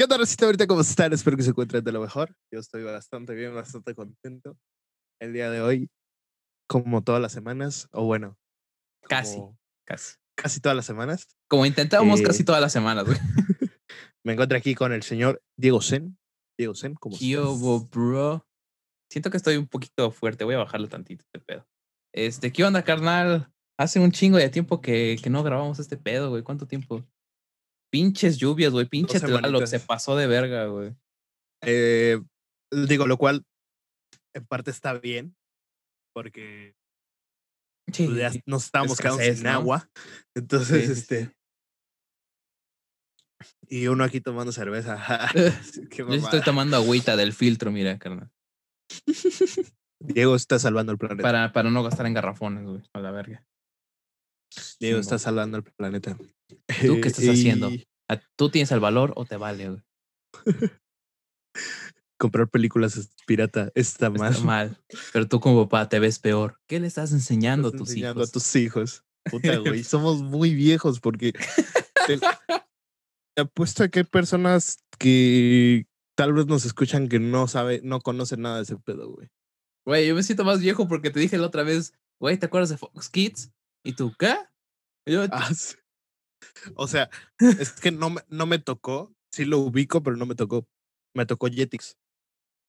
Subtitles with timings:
[0.00, 0.46] ¿Qué onda, Rosita?
[0.46, 1.12] Ahorita, ¿cómo están?
[1.12, 2.34] Espero que se encuentren de lo mejor.
[2.50, 4.56] Yo estoy bastante bien, bastante contento.
[5.20, 5.90] El día de hoy,
[6.66, 8.38] como todas las semanas, o bueno,
[9.02, 9.42] Casi,
[9.86, 10.14] casi.
[10.34, 13.18] casi todas las semanas, Como intentamos Eh, casi todas las semanas, güey.
[14.24, 16.16] me encuentro aquí con el señor Diego Zen.
[16.58, 18.46] Diego Zen, ¿cómo hubo, bro?
[19.12, 20.44] Siento que estoy un poquito fuerte.
[20.44, 21.66] Voy a bajarle tantito este pedo.
[22.14, 23.52] Este, ¿qué onda, carnal?
[23.78, 26.42] Hace un chingo de tiempo que, que no grabamos este pedo, güey.
[26.42, 27.04] ¿Cuánto tiempo?
[27.90, 28.86] Pinches lluvias, güey.
[28.86, 29.70] Pinche Tlaloc semanitas.
[29.70, 30.94] se pasó de verga, güey.
[31.62, 32.20] Eh,
[32.88, 33.44] digo, lo cual
[34.34, 35.36] en parte está bien,
[36.14, 36.74] porque
[37.92, 39.50] Sí, pues, ya nos estábamos quedando sin ¿no?
[39.50, 39.90] agua.
[40.36, 41.32] Entonces, Sí, este.
[43.68, 44.98] Y uno aquí tomando cerveza.
[45.96, 48.30] Yo estoy tomando agüita del filtro, mira, carnal.
[50.00, 51.22] Diego está salvando el planeta.
[51.22, 52.82] Para, para no gastar en garrafones, güey.
[52.92, 53.46] A la verga.
[54.80, 55.00] Diego Chingón.
[55.00, 56.16] está salvando el planeta.
[56.86, 57.70] ¿Tú qué estás haciendo?
[57.70, 59.82] Y ¿A- ¿Tú tienes el valor o te vale, güey?
[62.18, 64.32] Comprar películas es pirata está mal.
[64.32, 64.78] Está mal.
[65.12, 66.60] Pero tú como papá te ves peor.
[66.68, 68.28] ¿Qué le estás enseñando Estás a tus enseñando hijos?
[68.28, 69.04] a tus hijos.
[69.30, 69.82] Puta, güey.
[69.84, 71.32] Somos muy viejos porque
[72.06, 77.80] te, te apuesto a que hay personas que tal vez nos escuchan que no sabe,
[77.84, 79.28] no conocen nada de ese pedo, güey.
[79.86, 82.68] Güey, yo me siento más viejo porque te dije la otra vez, güey, ¿te acuerdas
[82.68, 83.50] de Fox Kids?
[83.84, 84.36] ¿Y tú qué?
[85.06, 85.76] Y yo, Ah, sí.
[86.74, 89.14] O sea, es que no me, no me tocó.
[89.32, 90.66] Sí lo ubico, pero no me tocó.
[91.14, 91.96] Me tocó Jetix.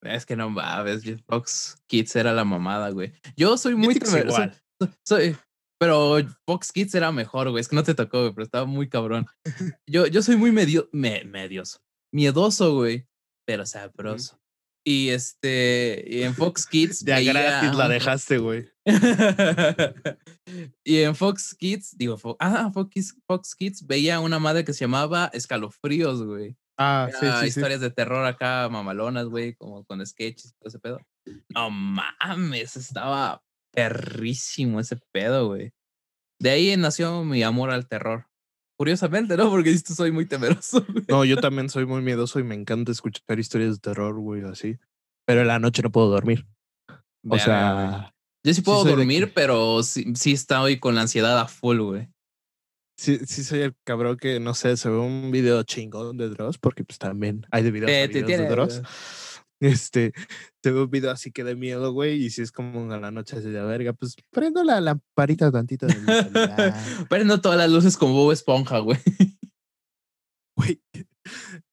[0.01, 3.13] es que no mames, Fox Kids era la mamada, güey.
[3.35, 4.59] Yo soy muy igual.
[5.05, 5.37] Soy,
[5.79, 7.61] pero Fox Kids era mejor, güey.
[7.61, 9.27] Es que no te tocó, güey, pero estaba muy cabrón.
[9.87, 11.79] Yo, yo soy muy medio, me, medioso.
[12.13, 13.07] Miedoso, güey,
[13.45, 14.39] pero sabroso.
[14.85, 17.01] Y este, y en Fox Kids.
[17.01, 18.70] Ya veía gratis la dejaste, güey.
[20.83, 24.73] y en Fox Kids, digo, Fo- ah, Fox, Kids- Fox Kids veía una madre que
[24.73, 26.57] se llamaba Escalofríos, güey.
[26.77, 30.99] Ah, Era historias de terror acá, mamalonas, güey, como con sketches y todo ese pedo.
[31.53, 35.72] No mames, estaba perrísimo ese pedo, güey.
[36.39, 38.25] De ahí nació mi amor al terror.
[38.79, 39.51] Curiosamente, ¿no?
[39.51, 41.06] Porque esto soy muy temeroso, güey.
[41.07, 44.77] No, yo también soy muy miedoso y me encanta escuchar historias de terror, güey, así.
[45.27, 46.47] Pero en la noche no puedo dormir.
[46.89, 47.39] O güey.
[47.39, 51.79] sea, yo sí puedo de dormir, pero sí, sí estoy con la ansiedad a full,
[51.79, 52.09] güey.
[52.97, 56.57] sí, sí soy el cabrón que, no sé, se ve un video chingón de Dross,
[56.57, 58.81] porque pues también hay de videos, a Eh, te videos tiene- de Dross.
[59.63, 60.12] Este,
[60.63, 63.12] se ve un video así que de miedo, güey, y si es como en la
[63.12, 65.94] noche así de verga, pues prendo la lamparita tantito de.
[67.12, 68.97] Prendo todas las luces como Bob Esponja, güey.
[70.57, 70.81] Güey,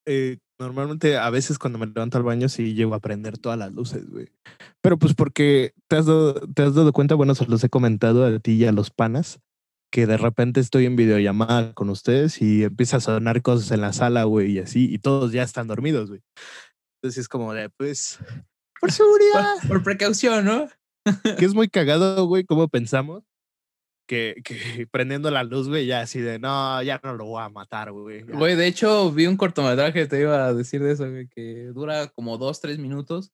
[0.08, 3.72] eh, normalmente a veces cuando me levanto al baño sí llego a prender todas las
[3.72, 4.32] luces, güey.
[4.80, 8.24] Pero pues porque te has, dado, te has dado cuenta, bueno, se los he comentado
[8.24, 9.40] a ti y a los panas,
[9.92, 13.92] que de repente estoy en videollamada con ustedes y empieza a sonar cosas en la
[13.92, 16.22] sala, güey, y así, y todos ya están dormidos, güey.
[16.96, 18.18] Entonces es como de, pues,
[18.80, 19.56] por seguridad.
[19.60, 20.68] Por, por precaución, ¿no?
[21.38, 23.24] que es muy cagado, güey, cómo pensamos.
[24.08, 24.56] Que, que
[24.90, 28.26] prendiendo la luz, güey, ya así de, no, ya no lo voy a matar, güey.
[28.26, 28.34] ya".
[28.34, 32.08] Güey, de hecho, vi un cortometraje, te iba a decir de eso, güey, que dura
[32.08, 33.30] como dos, tres minutos,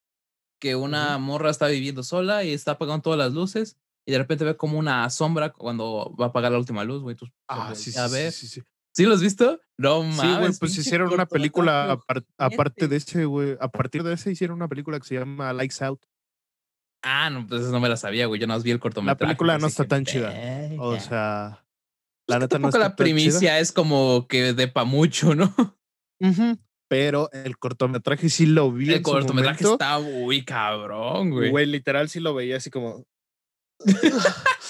[0.60, 4.44] que una morra está viviendo sola y está apagando todas las luces y de repente
[4.44, 7.16] ve como una sombra cuando va a apagar la última luz, güey.
[7.48, 8.32] Ah, sí, sí, a sí, ver.
[8.32, 8.62] sí, sí.
[8.96, 9.60] ¿Sí lo has visto?
[9.76, 10.20] No mames.
[10.20, 11.98] Sí, güey, pues hicieron una película
[12.38, 13.56] aparte de ese, güey.
[13.60, 16.00] A partir de ese hicieron una película que se llama Lights Out.
[17.04, 18.40] Ah, no, pues no me la sabía, güey.
[18.40, 19.18] Yo no vi el cortometraje.
[19.18, 20.32] película pues, no está que, tan chida.
[20.78, 21.64] O sea,
[22.26, 23.04] la neta no está la tan chida.
[23.04, 25.54] primicia es como que de pa' mucho, ¿no?
[26.20, 31.50] Ujú, Pero el cortometraje sí lo vi El en cortometraje está muy cabrón, güey.
[31.50, 33.04] Güey, literal sí lo veía así como...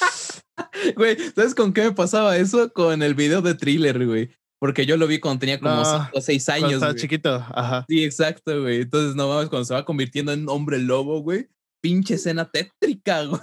[0.96, 2.72] Güey, ¿sabes con qué me pasaba eso?
[2.72, 4.30] Con el video de thriller, güey.
[4.60, 6.72] Porque yo lo vi cuando tenía como No, 5 o 6 Cuando años.
[6.76, 7.00] estaba güey.
[7.00, 7.84] chiquito, ajá.
[7.88, 8.82] Sí, exacto, güey.
[8.82, 11.48] Entonces, no mames, cuando se va convirtiendo en hombre lobo, güey.
[11.84, 13.42] Pinche escena tétrica, güey.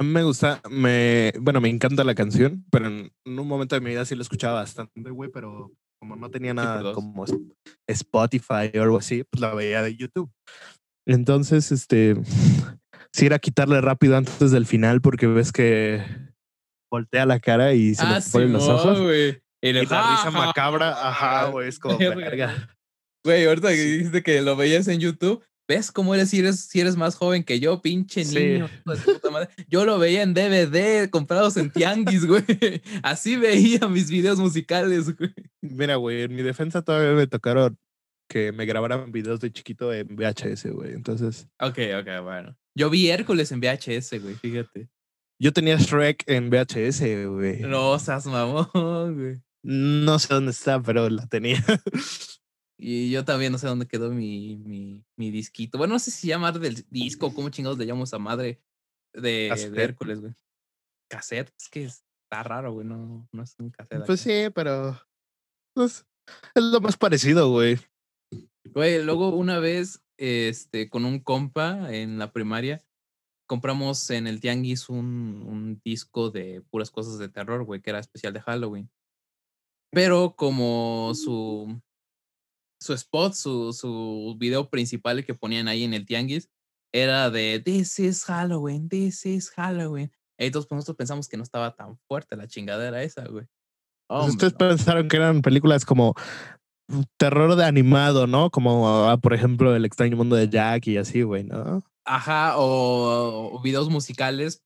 [0.00, 3.74] A mí me gusta, me, bueno, me encanta la canción, pero en, en un momento
[3.74, 5.70] de mi vida sí lo escuchaba bastante, güey, pero
[6.00, 6.94] como no tenía nada dos.
[6.94, 7.26] como
[7.86, 10.30] Spotify o algo así, pues la veía de YouTube.
[11.06, 12.16] Entonces, este,
[13.12, 16.02] sí era quitarle rápido antes del final porque ves que
[16.90, 19.02] voltea la cara y se ah, le ponen los ojos.
[19.02, 19.42] güey.
[19.62, 22.74] Y, Y le- la risa macabra, ajá, güey, es como verga.
[23.24, 23.90] Güey, ahorita que Sí.
[23.98, 27.44] dijiste que lo veías en YouTube, ¿ves cómo eres si eres, si eres más joven
[27.44, 28.68] que yo, pinche niño?
[28.84, 29.48] puta madre?
[29.68, 32.44] Yo lo veía en DVD, comprados en tianguis, güey.
[33.02, 35.32] Así veía mis videos musicales, güey.
[35.62, 37.78] Mira, güey, en mi defensa todavía me tocaron
[38.28, 40.92] que me grabaran videos de chiquito en VHS, güey.
[40.92, 42.54] Entonces, Ok, ok, bueno.
[42.74, 44.88] Yo vi Hércules en VHS, güey, fíjate.
[45.38, 47.60] yo tenía Shrek en VHS, güey.
[47.60, 49.40] No seas mamón, güey.
[49.62, 51.64] No sé dónde está, pero la tenía.
[52.84, 55.78] Y yo también no sé dónde quedó mi, mi, mi disquito.
[55.78, 58.60] Bueno, no sé si llamar del disco, cómo chingados le llamamos a madre
[59.12, 59.46] de,
[59.76, 60.34] Hércules, güey.
[61.08, 64.04] Cassette, es que está raro, güey, no, no es un cassette.
[64.04, 64.30] Pues acá.
[64.30, 65.00] sí, pero.
[65.76, 66.04] Pues,
[66.56, 67.78] es lo más parecido, güey.
[68.64, 72.82] Güey, luego una vez, este, con un compa en la primaria,
[73.46, 78.00] compramos en el Tianguis un, un disco de puras cosas de terror, güey, que era
[78.00, 78.90] especial de Halloween.
[79.92, 81.80] Pero como su,
[82.82, 86.50] su spot, su, su video principal que ponían ahí en el Tianguis,
[86.92, 90.12] era de This is Halloween, this is Halloween.
[90.38, 93.46] Y todos pues, nosotros pensamos que no estaba tan fuerte la chingadera esa, güey.
[94.08, 94.58] Pues Hombre, ustedes no.
[94.58, 96.14] pensaron que eran películas como
[97.16, 98.50] terror de animado, ¿no?
[98.50, 101.82] Como, ah, por ejemplo, El extraño mundo de Jack y así, güey, ¿no?
[102.04, 104.62] Ajá, o, o videos musicales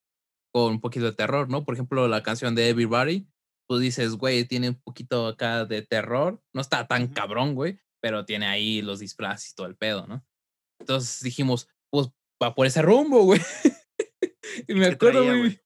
[0.53, 1.65] con un poquito de terror, ¿no?
[1.65, 3.29] Por ejemplo, la canción de Everybody,
[3.69, 8.25] tú dices, güey, tiene un poquito acá de terror, no está tan cabrón, güey, pero
[8.25, 10.25] tiene ahí los disfraces y todo el pedo, ¿no?
[10.79, 12.07] Entonces dijimos, pues
[12.41, 13.41] va por ese rumbo, güey.
[14.69, 15.61] y me ¿Qué acuerdo, traía, muy, güey?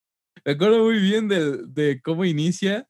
[0.46, 2.88] me acuerdo muy bien de, de cómo inicia.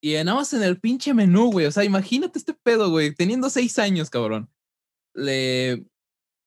[0.00, 1.66] Y nada más en el pinche menú, güey.
[1.66, 3.12] O sea, imagínate este pedo, güey.
[3.12, 4.52] Teniendo seis años, cabrón.
[5.16, 5.84] Le,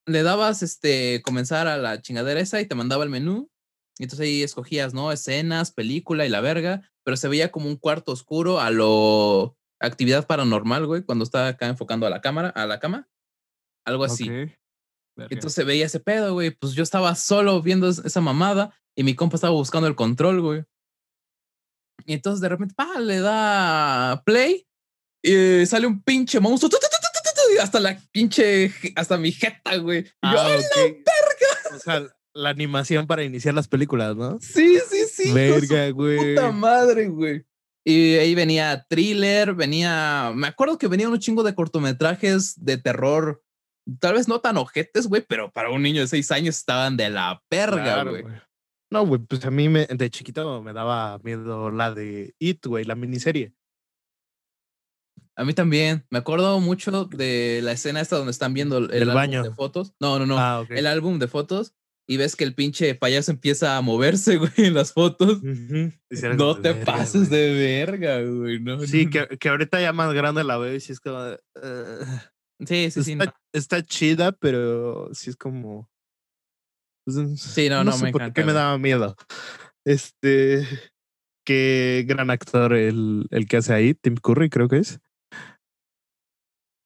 [0.05, 3.51] le dabas este comenzar a la chingadera esa y te mandaba el menú.
[3.97, 5.11] Y entonces ahí escogías, ¿no?
[5.11, 6.89] Escenas, película y la verga.
[7.03, 11.67] Pero se veía como un cuarto oscuro a lo actividad paranormal, güey, cuando estaba acá
[11.67, 13.07] enfocando a la cámara, a la cama.
[13.85, 14.23] Algo así.
[14.25, 14.29] Ok.
[15.15, 15.33] Verga.
[15.33, 16.51] Entonces se veía ese pedo, güey.
[16.51, 20.41] Pues yo estaba solo viendo es- esa mamada y mi compa estaba buscando el control,
[20.41, 20.63] güey.
[22.05, 24.65] Y entonces de repente, pa, le da play
[25.23, 26.71] y sale un pinche monstruo.
[27.61, 29.99] hasta la pinche, hasta mi jeta, güey.
[29.99, 30.61] Y yo, Ah, ¡ay,
[30.91, 31.75] ok.
[31.75, 34.37] O sea, la animación para iniciar las películas, ¿no?
[34.39, 35.33] Sí, sí, sí.
[35.33, 36.35] Verga, güey.
[36.35, 37.43] Puta madre, güey.
[37.85, 40.31] Y ahí venía thriller, venía.
[40.35, 43.43] Me acuerdo que venían un chingo de cortometrajes de terror.
[43.99, 47.09] Tal vez no tan ojetes, güey, pero para un niño de seis años estaban de
[47.09, 48.23] la perga, güey.
[48.91, 52.85] No, güey, pues a mí me, de chiquito me daba miedo la de It, güey,
[52.85, 53.53] la miniserie.
[55.35, 56.05] A mí también.
[56.09, 59.43] Me acuerdo mucho de la escena esta donde están viendo el, Del álbum baño.
[59.43, 59.93] de fotos.
[59.99, 60.37] No, no, no.
[60.37, 60.65] Ah.
[60.69, 61.73] El álbum de fotos.
[62.09, 65.43] Y ves que el pinche payaso empieza a moverse, güey, en las fotos.
[65.43, 67.39] No te verga, pases güey.
[67.39, 68.59] de verga, güey.
[68.59, 71.19] No, Sí, no, que, que ahorita ya más grande la veo y sí es como.
[71.19, 71.37] no.
[72.65, 73.11] Sí, sí, sí.
[73.11, 73.33] está, no.
[73.53, 75.87] está chida, pero sí es como.
[77.05, 79.15] pues, Sí, no, no, sé me por encanta, qué me daba miedo.
[79.85, 80.65] Este.
[81.45, 84.99] Qué gran actor el, el que hace ahí, Tim Curry, creo que es.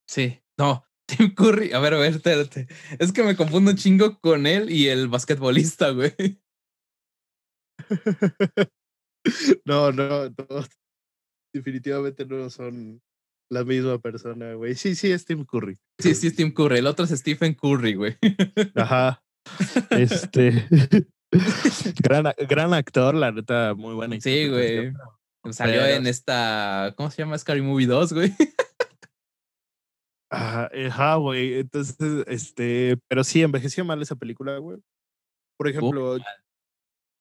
[0.06, 0.86] Sí, no,
[1.18, 2.68] Tim Curry, a ver, a ver, espérate.
[3.00, 6.14] Es que me confundo un chingo con él y el basquetbolista, güey.
[9.66, 10.66] no, no, no.
[11.54, 13.02] Definitivamente no son
[13.52, 14.76] la misma persona, güey.
[14.76, 15.78] Sí, sí, es Tim Curry.
[16.00, 16.80] Sí, sí, es Tim Curry.
[16.80, 18.18] El otro es Stephen Curry, güey.
[18.76, 19.24] Ajá.
[19.92, 20.68] Este.
[22.02, 24.20] gran, gran actor, la neta, muy buena.
[24.20, 24.94] Sí, güey.
[25.52, 27.38] Salió en esta, ¿cómo se llama?
[27.38, 28.34] Scary Movie 2, güey.
[30.34, 31.60] Ajá, güey.
[31.60, 31.96] Entonces,
[32.28, 34.80] este, pero sí, envejeció mal esa película, güey.
[35.58, 36.18] Por ejemplo,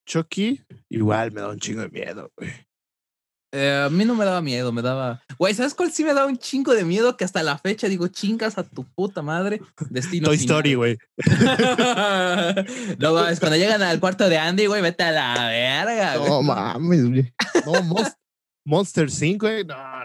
[0.09, 2.51] Chucky, igual me da un chingo de miedo, güey.
[3.55, 5.23] Eh, a mí no me daba miedo, me daba.
[5.39, 7.19] Güey, ¿sabes cuál sí me daba un chingo de miedo?
[7.19, 9.61] Que hasta la fecha digo, chingas a tu puta madre.
[9.91, 10.57] Destino Toy Final.
[10.57, 10.99] Story, güey.
[12.99, 16.17] no mames, cuando llegan al cuarto de Andy, güey, vete a la verga.
[16.17, 16.31] güey.
[16.31, 17.35] No mames, güey.
[17.67, 18.17] No, Monst-
[18.65, 19.65] Monster 5, güey.
[19.65, 20.05] No, no.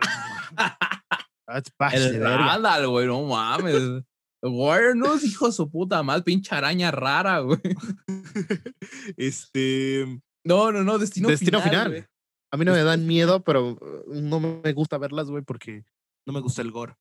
[1.48, 1.62] Ah,
[1.94, 2.22] El.
[2.22, 4.04] Randall, güey, no mames.
[4.44, 7.60] Warner no es hijo de su puta mal, pinche araña rara, güey.
[9.18, 10.06] Este.
[10.46, 11.88] No, no, no, destino, Destino final.
[11.88, 12.10] Final.
[12.54, 15.84] A mí no me dan miedo, pero uh, no me gusta verlas, güey, porque
[16.26, 16.96] no me gusta el gore.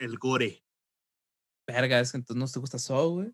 [0.00, 0.62] El gore.
[1.68, 3.32] Verga, es que entonces no te gusta Saw, güey.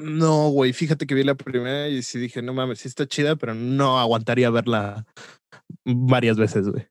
[0.00, 3.34] No, güey, fíjate que vi la primera y sí dije, no mames, sí está chida,
[3.34, 5.04] pero no aguantaría verla
[5.84, 6.88] varias veces, güey.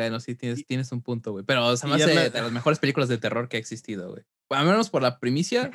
[0.00, 1.44] Bueno, sí, tienes, tienes un punto, güey.
[1.44, 4.22] Pero se me hace la- de las mejores películas de terror que ha existido, güey.
[4.50, 5.70] Al menos por la primicia.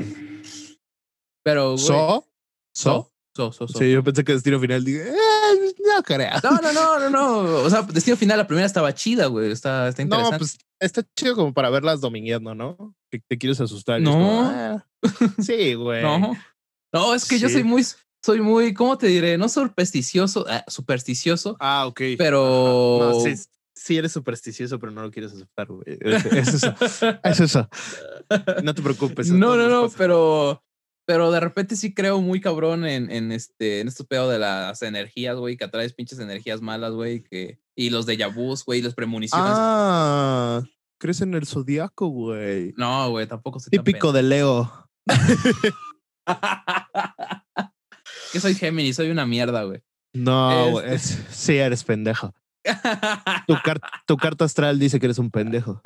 [1.43, 1.85] Pero, güey.
[1.85, 2.27] ¿So?
[2.73, 3.51] So, ¿So?
[3.51, 3.67] so.
[3.67, 6.31] Sí, yo pensé que Destino Final, dije, "Eh, no creo.
[6.43, 7.39] No, no, no, no, no.
[7.63, 9.51] O sea, Destino Final, la primera estaba chida, güey.
[9.51, 10.37] Está, está No, interesante.
[10.39, 12.95] pues está chido como para verlas domingueando, ¿no?
[13.11, 14.01] Que te quieres asustar.
[14.01, 14.11] No.
[14.11, 14.87] como, "Ah".
[15.39, 16.01] Sí, güey.
[16.01, 16.35] No.
[16.93, 17.85] No, es que yo soy muy,
[18.23, 19.37] soy muy, ¿cómo te diré?
[19.37, 22.01] No supersticioso, ah, supersticioso, Ah, ok.
[22.17, 22.97] pero.
[23.01, 23.33] No, sí,
[23.85, 25.83] sí eres supersticioso, pero no lo quieres aceptar, güey.
[26.01, 26.75] Es, es eso.
[27.23, 27.69] Es eso.
[28.63, 29.29] No te preocupes.
[29.31, 30.61] no, no, no, pero.
[31.07, 34.81] Pero de repente sí creo muy cabrón en, en este, en estos pedos de las
[34.81, 38.81] energías, güey, que atraes pinches energías malas, güey, que, y los de vus, güey, y
[38.81, 39.51] las premoniciones.
[39.53, 40.63] Ah,
[40.99, 42.73] crees en el zodiaco, güey.
[42.75, 44.89] No, güey, tampoco tan Típico de Leo.
[48.33, 49.83] que soy Géminis, soy una mierda, güey.
[50.15, 52.33] No, Este- es- sí, eres pendejo.
[53.47, 55.81] Tu, car- tu carta astral dice que eres un pendejo.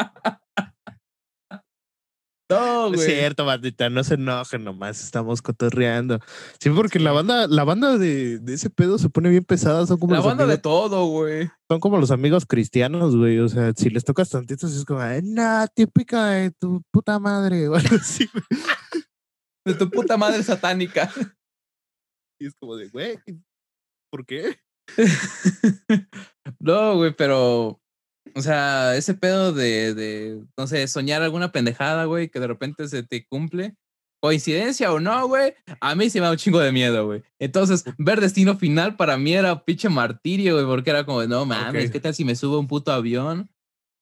[2.51, 3.07] no, Es güey.
[3.07, 6.19] cierto, bandita, no se enojen nomás, estamos cotorreando.
[6.59, 9.99] Sí, porque la banda, la banda de, de ese pedo se pone bien pesada, son
[9.99, 11.47] como La los banda de todo, güey.
[11.69, 13.37] son como los amigos cristianos, güey.
[13.37, 17.19] O sea, si les tocas tantito, así es como, "Ay, no, típica de tu puta
[17.19, 18.61] madre, o algo así, güey.
[19.67, 21.11] De tu puta madre satánica.
[22.41, 23.19] Y es como de, güey,
[24.11, 24.57] ¿por qué?
[26.59, 27.79] no, güey, pero.
[28.35, 32.87] O sea, ese pedo de, de, no sé, soñar alguna pendejada, güey, que de repente
[32.87, 33.75] se te cumple.
[34.21, 37.23] Coincidencia o no, güey, a mí sí me da un chingo de miedo, güey.
[37.39, 41.89] Entonces, ver Destino Final para mí era pinche martirio, güey, porque era como, no mames.
[41.89, 43.49] ¿qué tal si me subo a un puto avión?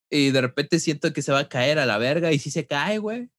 [0.10, 2.66] Y de repente siento que se va a caer a la verga y sí se
[2.66, 3.30] cae, güey.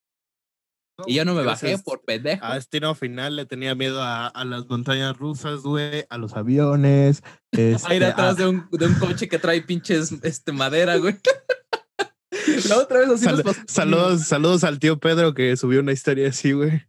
[1.06, 2.44] Y yo no me bajé por pendejo.
[2.44, 7.22] A destino final le tenía miedo a, a las montañas rusas, güey, a los aviones.
[7.52, 10.96] a ir este, atrás a- de un, de un coche que trae pinches este, madera,
[10.96, 11.16] güey.
[12.68, 16.28] La otra vez así Sal- nos saludos, saludos al tío Pedro que subió una historia
[16.30, 16.82] así, güey.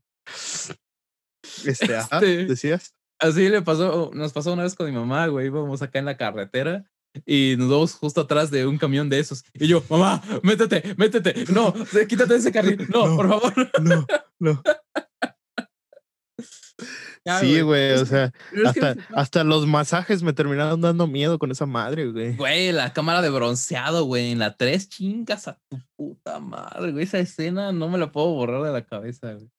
[1.66, 2.96] Este, ajá, Este- decías.
[3.22, 5.48] Así le pasó, nos pasó una vez con mi mamá, güey.
[5.48, 6.90] Íbamos acá en la carretera
[7.26, 9.44] y nos vamos justo atrás de un camión de esos.
[9.54, 11.46] Y yo, mamá, métete, métete.
[11.52, 11.74] No,
[12.08, 12.88] quítate de ese carril.
[12.94, 13.16] No, No.
[13.18, 13.72] por favor.
[13.82, 14.06] No,
[14.40, 14.62] no.
[17.26, 21.52] Ya, sí, güey, o sea, que- hasta, hasta los masajes me terminaron dando miedo con
[21.52, 22.36] esa madre, güey.
[22.38, 27.04] Güey, la cámara de bronceado, güey, en la 3 chingas a tu puta madre, güey.
[27.04, 29.50] Esa escena no me la puedo borrar de la cabeza, güey.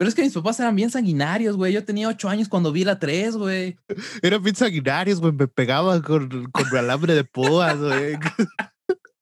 [0.00, 1.74] Pero es que mis papás eran bien sanguinarios, güey.
[1.74, 3.76] Yo tenía 8 años cuando vi la 3, güey.
[4.22, 8.16] Era bien sanguinarios, güey, me pegaba con, con alambre de púas, güey.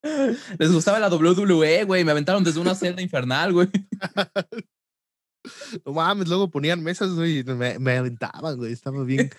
[0.57, 2.05] Les gustaba la WWE, güey.
[2.05, 3.69] Me aventaron desde una celda infernal, güey.
[5.85, 9.31] No mames, luego ponían mesas, güey, y me, me aventaban, güey, estaba bien.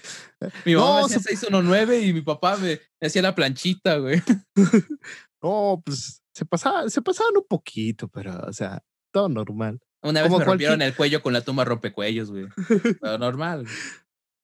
[0.65, 4.19] Mi mamá No, me hacía 619 y mi papá me, me hacía la planchita, güey.
[5.43, 8.81] No, pues se pasaba, se pasaban un poquito, pero, o sea,
[9.13, 9.79] todo normal.
[10.01, 12.47] Una vez Como me rompieron cualquier- el cuello con la tumba rompecuellos, güey.
[13.01, 13.63] Pero normal.
[13.63, 13.73] güey.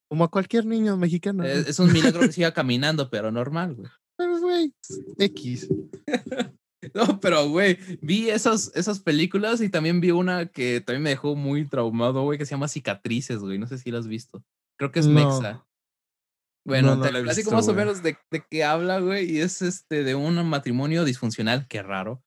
[0.09, 1.43] Como a cualquier niño mexicano.
[1.43, 1.49] ¿no?
[1.49, 3.89] Es, es un milagro que siga caminando, pero normal, güey.
[4.17, 4.73] Pero, güey,
[5.19, 5.67] X.
[6.93, 11.35] No, pero, güey, vi esas, esas películas y también vi una que también me dejó
[11.35, 13.57] muy traumado, güey, que se llama Cicatrices, güey.
[13.57, 14.43] No sé si la has visto.
[14.77, 15.13] Creo que es No.
[15.15, 15.65] Mexa.
[16.63, 19.29] Bueno, No, no te la platico visto, más o menos de, de qué habla, güey,
[19.31, 22.23] y es este de un matrimonio disfuncional, qué raro.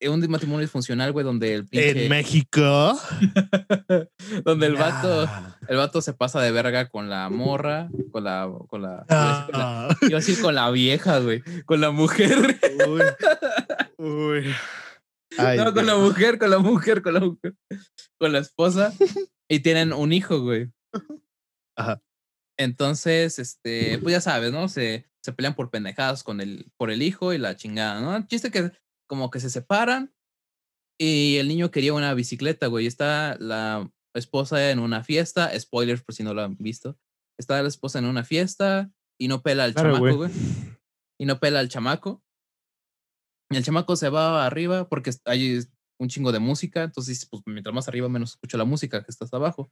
[0.00, 2.04] Eh, Un matrimonio disfuncional, güey, donde el pinche.
[2.04, 2.98] En México.
[4.44, 5.52] donde el vato, Nah.
[5.68, 9.60] el vato se pasa de verga con la morra, con la, con la, decir con
[9.60, 12.58] la- iba a decir con la vieja, güey, con la mujer.
[12.88, 13.02] Uy.
[13.98, 14.54] Uy.
[15.38, 17.54] Ay, no, con la mujer, con la mujer, con la mujer,
[18.18, 18.92] con la esposa.
[19.48, 20.72] Y tienen un hijo, güey.
[21.76, 22.02] Ajá.
[22.58, 24.66] Entonces, este, pues ya sabes, ¿no?
[24.68, 28.16] Se, se pelean por pendejadas con el, por el hijo y la chingada, ¿no?
[28.16, 28.72] El chiste que
[29.06, 30.14] como que se separan
[30.98, 32.86] y el niño quería una bicicleta, güey.
[32.86, 36.98] Está la esposa en una fiesta, spoilers por si no lo han visto.
[37.38, 40.30] Está la esposa en una fiesta y no pela al Claro, chamaco, güey.
[41.18, 42.22] Y no pela al chamaco.
[43.50, 45.66] Y el chamaco se va arriba porque hay
[46.00, 46.82] un chingo de música.
[46.82, 49.70] Entonces, pues mientras más arriba, menos escucho la música que está hasta abajo.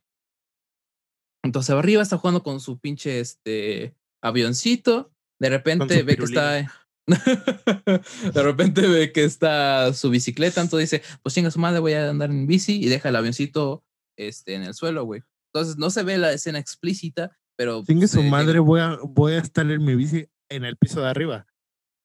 [1.43, 5.13] Entonces arriba, está jugando con su pinche este avioncito.
[5.41, 6.84] De repente ve que está.
[8.35, 10.61] de repente ve que está su bicicleta.
[10.61, 13.85] Entonces dice: Pues chinga su madre, voy a andar en bici y deja el avioncito
[14.17, 15.23] este, en el suelo, güey.
[15.53, 17.85] Entonces no se ve la escena explícita, pero.
[17.85, 21.01] Pues, su eh, madre, voy a, voy a estar en mi bici en el piso
[21.01, 21.47] de arriba.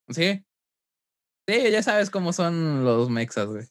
[0.10, 0.46] Sí.
[1.48, 3.66] Sí, ya sabes cómo son los mexas, güey.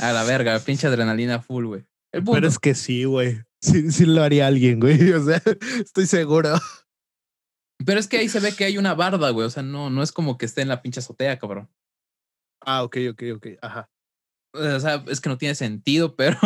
[0.00, 1.86] A la verga, pinche adrenalina full, güey.
[2.10, 3.40] Pero es que sí, güey.
[3.62, 4.98] Sí, sí lo haría alguien, güey.
[5.12, 5.42] O sea,
[5.80, 6.54] estoy seguro.
[7.84, 9.46] Pero es que ahí se ve que hay una barda, güey.
[9.46, 11.70] O sea, no, no es como que esté en la pinche azotea, cabrón.
[12.60, 13.46] Ah, ok, ok, ok.
[13.62, 13.90] Ajá.
[14.52, 16.38] O sea, es que no tiene sentido, pero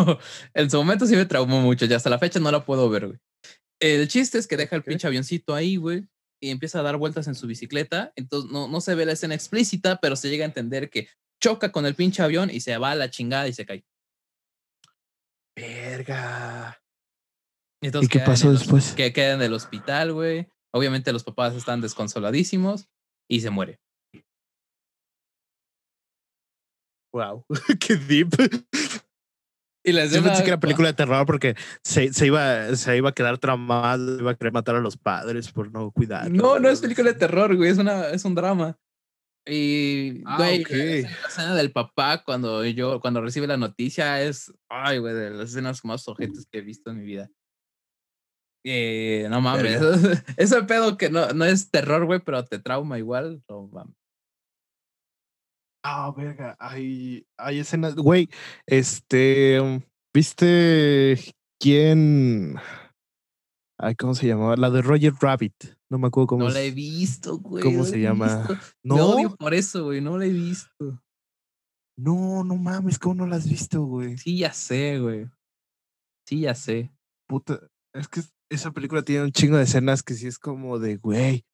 [0.54, 1.86] en su momento sí me traumó mucho.
[1.86, 3.18] Ya hasta la fecha no la puedo ver, güey.
[3.80, 4.88] El chiste es que deja el Ok.
[4.88, 6.06] pinche avioncito ahí, güey,
[6.40, 8.12] y empieza a dar vueltas en su bicicleta.
[8.16, 11.08] Entonces no, no se ve la escena explícita, pero se llega a entender que
[11.42, 13.84] choca con el pinche avión y se va a la chingada y se cae.
[15.56, 16.80] Verga.
[17.82, 18.92] Entonces ¿Y qué pasó después?
[18.92, 20.48] Que queda en el hospital, güey.
[20.74, 22.88] Obviamente los papás están desconsoladísimos
[23.30, 23.80] y se muere.
[27.12, 27.46] Wow.
[27.80, 28.30] Qué deep.
[29.84, 31.54] Y la Yo pensé que era película de terror porque
[31.84, 35.52] se, se, iba, se iba a quedar traumado, iba a querer matar a los padres
[35.52, 36.28] por no cuidar.
[36.28, 37.70] No, no es película de terror, güey.
[37.70, 38.76] Es, una, es un drama.
[39.46, 44.98] Y, Ah, güey, la escena del papá cuando yo, cuando recibe la noticia es, ay,
[44.98, 47.30] güey, de las escenas más ojetes que he visto en mi vida.
[48.66, 49.78] Eh, no mames,
[50.38, 53.94] ese pedo que no, no es terror, güey, pero te trauma igual, no mames.
[55.86, 58.30] Ah, verga, hay, hay escenas, güey,
[58.66, 59.82] este, um,
[60.14, 61.18] ¿viste
[61.60, 62.56] quién?
[63.78, 64.56] Ay, ¿cómo se llamaba?
[64.56, 65.76] La de Roger Rabbit.
[65.90, 67.62] No me acuerdo cómo, No es- la he visto, güey.
[67.62, 68.46] ¿cómo no se llama?
[68.48, 68.56] visto.
[68.82, 71.02] No, Me odio por eso, güey, no la he visto.
[71.98, 74.16] no, no mames, ¿cómo no la has visto, güey?
[74.16, 75.26] Sí, ya sé, güey.
[76.26, 76.90] Sí, ya sé.
[77.28, 77.60] Puta,
[77.92, 81.44] es que esa película tiene un chingo de escenas que sí es como de, güey,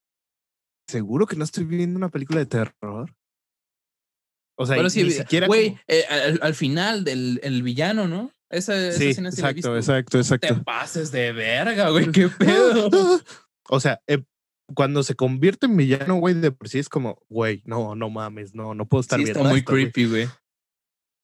[0.88, 3.14] ¿seguro que no estoy viendo una película de terror?
[4.58, 8.08] O sea, Pero sí, ni siquiera güey, como- eh, al, al final del el villano,
[8.08, 8.30] ¿no?
[8.50, 9.92] Esa, esa Sí, escena sí la he exacto, visto.
[9.92, 10.48] exacto, exacto.
[10.48, 12.90] Te pases de verga, güey, qué pedo.
[13.72, 14.24] O sea, eh,
[14.74, 18.52] cuando se convierte en villano, güey, de por sí es como, güey, no, no mames,
[18.52, 19.82] no, no puedo estar Sí, viendo está muy esto, güey".
[19.92, 20.28] creepy, güey.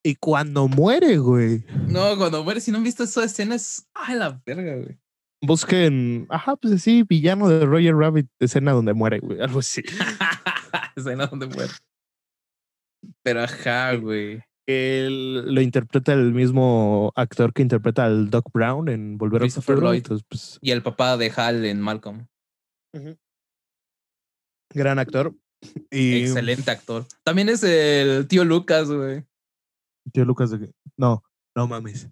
[0.05, 3.89] Y cuando muere, güey, No, cuando muere, si no han visto esa escena, es.
[3.93, 4.97] Ay, la verga, güey.
[5.43, 9.83] Busquen, ajá, pues sí, villano de Roger Rabbit, escena donde muere, güey, algo así.
[10.97, 11.73] escena donde muere.
[13.23, 14.43] Pero ajá, güey.
[14.67, 19.93] Él lo interpreta el mismo actor que interpreta al Doc Brown en Volver Christopher Futuro.
[19.93, 19.99] Lloyd.
[19.99, 22.27] Entonces, pues, Y el papá de Hal en Malcolm.
[24.75, 25.35] gran actor.
[25.91, 27.07] Y Excelente actor.
[27.23, 29.25] También es el tío Lucas, güey.
[30.13, 31.23] Tío Lucas de No,
[31.55, 32.09] no mames.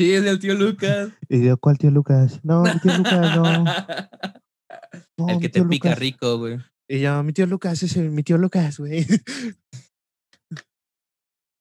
[0.00, 1.10] Sí, es el tío Lucas.
[1.28, 2.40] ¿Y yo cuál tío Lucas?
[2.42, 3.64] No, mi tío Lucas, no.
[5.18, 5.98] no, el que te pica Lucas.
[5.98, 6.58] rico, güey.
[6.88, 9.06] Y yo, mi tío Lucas es el, mi tío Lucas, güey.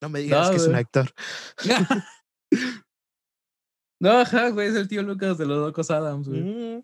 [0.01, 1.11] No me digas No, que es un actor.
[4.01, 6.39] no, ajá, güey, es el tío Lucas de los locos Adams, güey.
[6.41, 6.83] Mm.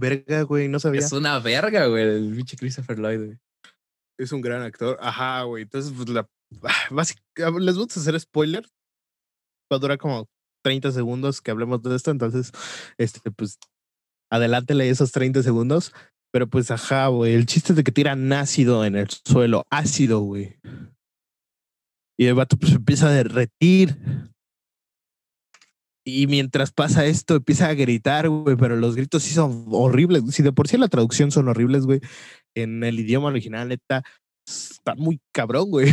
[0.00, 0.98] Verga, güey, no sabía.
[0.98, 3.38] Es una verga, güey, el pinche Christopher Lloyd, güey.
[4.18, 4.98] Es un gran actor.
[5.00, 5.62] Ajá, güey.
[5.62, 6.28] Entonces, pues la.
[6.90, 7.22] básic-
[7.60, 8.68] Les voy a hacer spoiler.
[9.72, 10.28] Va a durar como
[10.62, 12.10] 30 segundos que hablemos de esto.
[12.10, 12.52] Entonces,
[12.98, 13.58] este, pues.
[14.30, 15.92] Adelántele esos 30 segundos.
[16.32, 17.34] Pero pues, ajá, güey.
[17.34, 19.64] El chiste es de que tiran ácido en el suelo.
[19.70, 20.56] Ácido, güey.
[22.18, 23.96] Y el vato pues empieza a derretir.
[26.04, 30.24] Y mientras pasa esto, empieza a gritar, güey, pero los gritos sí son horribles.
[30.30, 32.00] Si de por sí la traducción son horribles, güey,
[32.56, 34.02] en el idioma original, neta,
[34.46, 35.92] está muy cabrón, güey.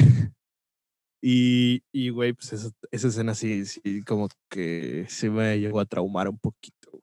[1.28, 5.86] Y, y güey, pues esa, esa escena sí, sí, como que se me llegó a
[5.88, 6.92] traumar un poquito.
[6.92, 7.02] güey.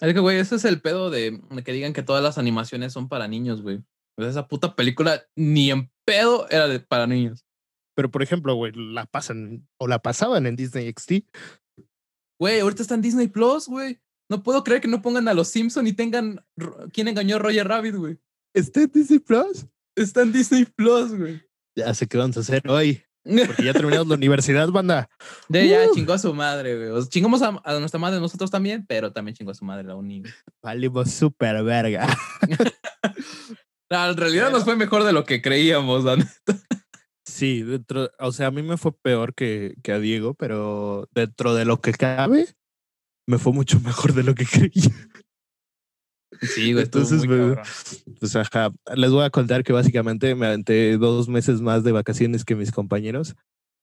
[0.00, 3.08] Es que, güey, ese es el pedo de, que digan que todas las animaciones son
[3.08, 3.82] para niños, güey.
[4.16, 7.44] Esa puta película ni en pedo era de, para niños.
[7.96, 11.24] Pero, por ejemplo, güey, la pasan o la pasaban en Disney XD.
[12.38, 13.98] Güey, ahorita está en Disney Plus, güey.
[14.30, 16.46] No puedo creer que no pongan a los Simpson y tengan
[16.92, 18.18] quién engañó a Roger Rabbit, güey.
[18.54, 19.66] ¿Está en Disney Plus?
[19.96, 21.42] Está en Disney Plus, güey.
[21.76, 23.02] Ya sé qué vamos a hacer hoy,
[23.46, 25.08] porque ya terminamos la universidad, banda.
[25.48, 25.94] De ya Uh.
[25.94, 26.88] chingó a su madre, güey.
[26.90, 29.84] O sea, chingamos a, a nuestra madre nosotros también, pero también chingó a su madre
[29.84, 30.22] la uni.
[30.62, 32.06] Valimos súper verga.
[33.88, 36.32] No, en realidad nos fue mejor de lo que creíamos, la neta.
[37.24, 41.54] Sí, dentro, o sea, a mí me fue peor que, que a Diego, pero dentro
[41.54, 42.46] de lo que cabe,
[43.28, 44.92] me fue mucho mejor de lo que creía.
[46.40, 47.58] Sí, güey, Entonces, muy cabrón.
[48.20, 52.44] Pues ajá, les voy a contar que básicamente me aventé dos meses más de vacaciones
[52.44, 53.34] que mis compañeros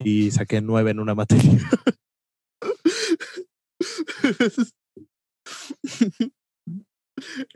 [0.03, 1.51] y saqué nueve en una materia.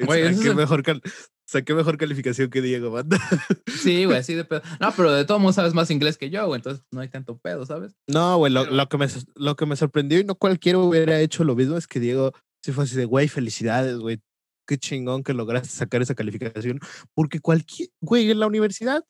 [0.05, 1.01] Güey, saqué, mejor cal-
[1.47, 3.19] saqué mejor calificación que Diego, banda.
[3.67, 4.61] Sí, güey, así de pedo.
[4.79, 7.37] No, pero de todos modos sabes más inglés que yo, güey, entonces no hay tanto
[7.37, 7.95] pedo, ¿sabes?
[8.07, 11.19] No, güey, lo, Pero- lo que me, lo que me sorprendió y no cualquiera hubiera
[11.19, 12.31] hecho lo mismo es que Diego
[12.63, 14.19] sí fue así de, güey, felicidades, güey.
[14.67, 16.79] Qué chingón que lograste sacar esa calificación.
[17.13, 19.05] Porque cualquier, güey, en la universidad,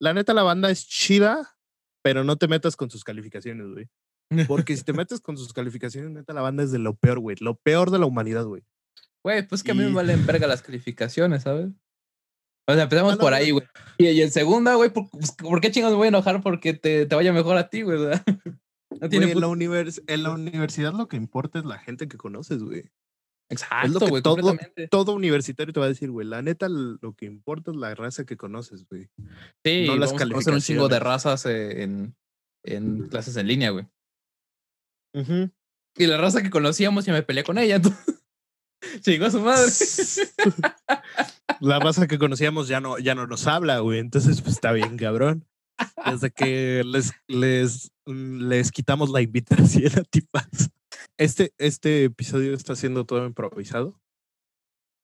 [0.00, 1.56] la neta, la banda es chida,
[2.02, 3.88] pero no te metas con sus calificaciones, güey.
[4.48, 7.36] Porque si te metes con sus calificaciones, neta, la banda es de lo peor, güey.
[7.40, 8.62] Lo peor de la humanidad, güey.
[9.24, 11.68] Güey, pues que a mí me Y- valen verga las calificaciones, ¿sabes?
[12.68, 13.64] O sea, empezamos Ah, no, por ahí, güey.
[13.98, 16.74] Y, y en segunda, güey, ¿por, pues, ¿por qué chingados me voy a enojar porque
[16.74, 17.98] te, te vaya mejor a ti, güey?
[19.00, 22.08] No tiene Güey, en, la univers- en la universidad lo que importa es la gente
[22.08, 22.90] que conoces, güey.
[23.48, 27.70] Exacto, que güey, todo- universitario te va a decir, güey, la neta, lo que importa
[27.70, 29.08] es la raza que conoces, güey.
[29.64, 32.16] Sí, no las vamos a un chingo de razas en,
[32.64, 33.86] en clases en línea, güey.
[35.14, 35.50] Ujú.
[35.96, 38.22] Y la raza que conocíamos ya me peleé con ella, entonces.
[39.00, 39.70] Chingó a su madre.
[41.60, 43.98] La raza que conocíamos ya no, ya no nos habla, güey.
[44.00, 45.46] Entonces, pues está bien, cabrón.
[46.04, 50.48] Desde que les, les, les quitamos la invitación a tipas.
[51.18, 54.00] Este, este episodio está siendo todo improvisado.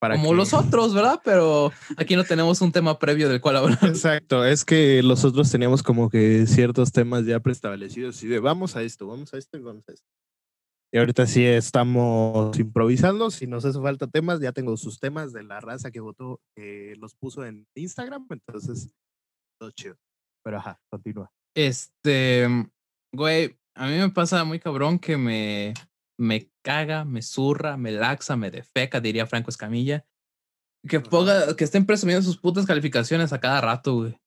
[0.00, 1.20] Para Como que- los otros, ¿verdad?
[1.24, 3.78] Pero aquí no tenemos un tema previo del cual hablar.
[3.82, 8.74] Exacto, es que los otros teníamos como que ciertos temas ya preestablecidos y de vamos
[8.74, 10.06] a esto, vamos a esto y vamos a esto.
[10.94, 15.42] Y ahorita sí estamos improvisando, si nos hace falta temas, ya tengo sus temas de
[15.42, 18.90] la raza que votó, que los puso en Instagram, entonces
[19.58, 19.96] todo chido.
[20.42, 21.30] Pero ajá, continúa.
[21.54, 22.46] Este,
[23.12, 25.74] güey, a mí me pasa muy cabrón que me,
[26.18, 30.06] me caga, me zurra, me laxa, me defeca, diría Franco Escamilla.
[30.88, 34.18] Que, ponga, que estén presumiendo sus putas calificaciones a cada rato, güey.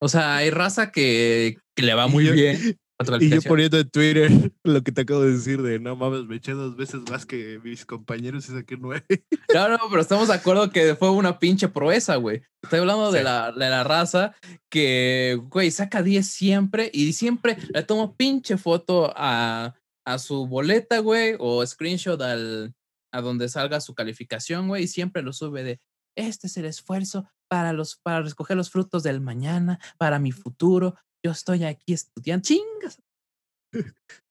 [0.00, 2.78] O sea, hay raza que, que le va muy bien.
[3.20, 4.30] Y yo poniendo en Twitter
[4.64, 7.60] lo que te acabo de decir de no mames, me eché dos veces más que
[7.62, 9.04] mis compañeros y saqué nueve.
[9.54, 12.42] No, no, pero estamos de acuerdo que fue una pinche proeza, güey.
[12.62, 14.34] Estoy hablando de, la, de la raza
[14.70, 19.74] que, güey, saca 10 siempre y siempre le tomo pinche foto a,
[20.06, 22.74] a su boleta, güey, o screenshot al,
[23.12, 25.80] a donde salga su calificación, güey, y siempre lo sube de,
[26.16, 30.94] este es el esfuerzo para, los, para recoger los frutos del mañana, para mi futuro.
[31.24, 32.42] Yo estoy aquí estudiando.
[32.42, 33.00] Chingas.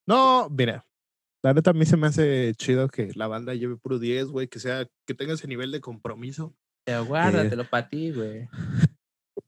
[0.07, 0.85] No, mira,
[1.43, 4.47] la neta a mí se me hace chido que la banda lleve puro 10, güey,
[4.47, 6.53] que sea, que tenga ese nivel de compromiso.
[6.85, 8.47] Pero guárdatelo para ti, güey.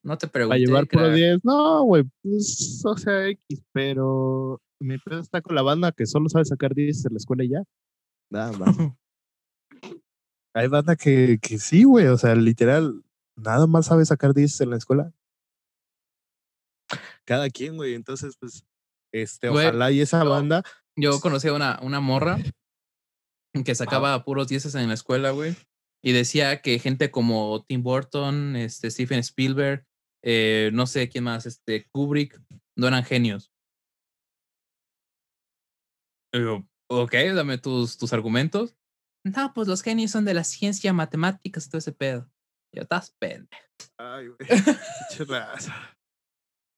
[0.03, 0.59] No te Para pregunté.
[0.59, 1.15] llevar puro crack.
[1.15, 6.05] 10, no, güey, pues, o sea, X, pero mi pedo está con la banda que
[6.05, 7.63] solo sabe sacar 10 en la escuela y ya.
[8.31, 8.75] Nada más.
[10.55, 13.03] Hay banda que, que sí, güey, o sea, literal,
[13.35, 15.11] nada más sabe sacar 10 en la escuela.
[17.25, 18.65] Cada quien, güey, entonces, pues,
[19.13, 20.63] este, Güey, ojalá y esa banda,
[20.95, 22.37] Yo conocí a una, una morra
[23.65, 25.55] que sacaba puros dieces en la escuela, güey.
[26.03, 29.85] Y decía que gente como Tim Burton, este, Stephen Spielberg,
[30.23, 32.41] eh, no sé quién más, este, Kubrick,
[32.75, 33.51] no eran genios.
[36.33, 38.75] Y yo, ok, dame tus, tus argumentos.
[39.23, 42.29] No, pues los genios son de la ciencia, matemáticas, todo ese pedo.
[42.73, 43.63] Yo, estás pendejo.
[43.97, 44.37] ay, güey.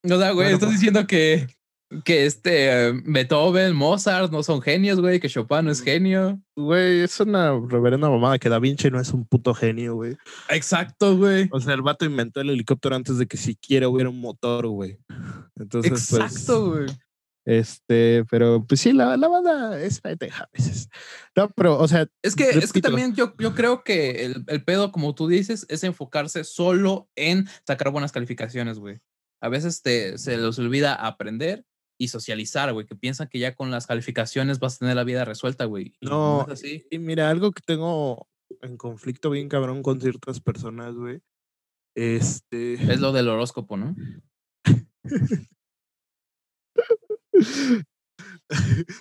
[0.06, 1.48] O sea, güey, Bueno, estás pues- diciendo que,
[2.04, 5.84] que este Beethoven, Mozart no son genios, güey, que Chopin no es Mm.
[5.86, 6.42] genio.
[6.56, 10.18] Güey, es una reverenda mamada que Da Vinci no es un puto genio, güey.
[10.50, 11.48] Exacto, güey.
[11.52, 14.98] O sea, el vato inventó el helicóptero antes de que siquiera hubiera un motor, güey.
[15.58, 16.98] Entonces, Exacto, pues, güey.
[17.46, 20.90] este, pero pues sí, la, la banda es pendeja a veces.
[21.36, 24.64] No, pero, o sea, Es que, es que también yo, yo creo que el, el
[24.64, 29.00] pedo, como tú dices, es enfocarse solo en sacar buenas calificaciones, güey.
[29.42, 31.66] A veces te, se les olvida aprender
[31.98, 35.26] y socializar, güey, que piensan que ya con las calificaciones vas a tener la vida
[35.26, 35.94] resuelta, güey.
[36.00, 36.88] y No, es así.
[36.90, 38.28] y mira, algo que tengo
[38.62, 41.22] en conflicto bien cabrón con ciertas personas, güey.
[41.96, 42.74] Este.
[42.74, 43.96] Es lo del horóscopo, ¿no?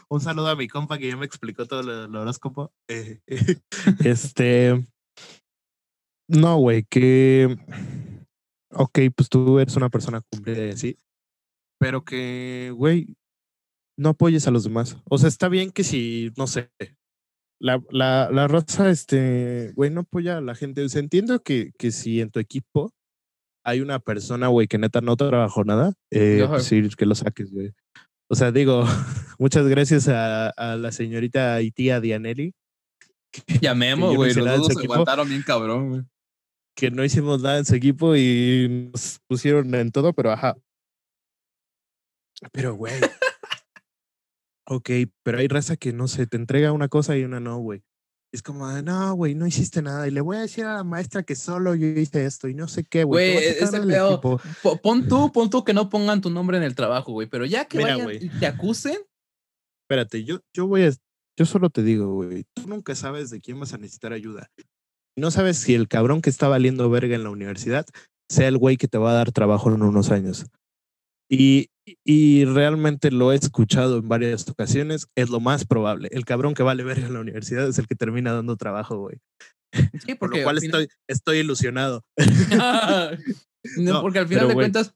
[0.09, 2.73] Un saludo a mi compa que ya me explicó todo lo del horóscopo.
[2.89, 3.21] Eh,
[4.05, 4.87] este.
[6.29, 7.57] No, güey, que.
[8.75, 10.99] Ok, pues tú eres una persona cumplida y así.
[11.79, 13.09] Pero que, güey,
[13.97, 14.97] no apoyes a los demás.
[15.09, 16.71] O sea, está bien que si, no sé.
[17.61, 20.83] La, la, la raza, este, güey, no apoya a la gente.
[20.83, 22.93] O sea, entiendo que, que si en tu equipo
[23.65, 27.53] hay una persona, güey, que neta no trabajó nada, eh, pues sí, que lo saques,
[27.53, 27.73] güey.
[28.29, 28.85] O sea, digo,
[29.39, 32.55] muchas gracias a, a la señorita y tía Dianelli,
[33.61, 34.35] Llamemos, güey.
[34.35, 36.03] Los dos se aguantaron bien cabrón, güey.
[36.77, 40.57] Que no hicimos nada en su equipo y nos pusieron en todo, pero ajá.
[42.53, 42.93] Pero, güey.
[44.69, 44.91] ok,
[45.23, 47.83] pero hay raza que no sé, te entrega una cosa y una no, güey.
[48.33, 50.09] Es como, no, güey, no hiciste nada.
[50.09, 52.67] Y le voy a decir a la maestra que solo yo hice esto y no
[52.67, 53.33] sé qué, güey.
[53.35, 54.41] Güey, ese pedo- equipo".
[54.61, 57.29] Po- Pon tú, pon tú que no pongan tu nombre en el trabajo, güey.
[57.29, 58.99] Pero ya que Mira, vayan y te acusen,
[59.85, 60.91] Espérate, yo, yo voy a.
[61.37, 62.45] Yo solo te digo, güey.
[62.55, 64.51] Tú nunca sabes de quién vas a necesitar ayuda.
[65.17, 67.87] No sabes si el cabrón que está valiendo verga en la universidad
[68.31, 70.47] sea el güey que te va a dar trabajo en unos años.
[71.31, 71.69] Y,
[72.05, 75.07] y realmente lo he escuchado en varias ocasiones.
[75.17, 76.09] Es lo más probable.
[76.13, 79.17] El cabrón que vale verga en la universidad es el que termina dando trabajo, güey.
[79.73, 82.03] sí, Por porque lo cual final- estoy, estoy ilusionado.
[83.77, 84.65] no, No, porque al final de güey.
[84.65, 84.95] cuentas,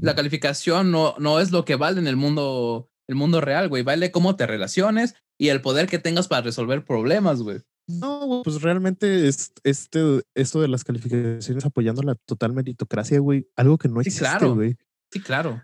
[0.00, 3.82] la calificación no, no es lo que vale en el mundo, el mundo real, güey.
[3.82, 7.60] Vale cómo te relaciones y el poder que tengas para resolver problemas, güey.
[7.88, 13.48] No, pues realmente es, este, esto de las calificaciones apoyando la total meritocracia, güey.
[13.56, 14.54] Algo que no Sí, existe, claro.
[14.54, 14.76] güey.
[15.10, 15.62] Sí, claro.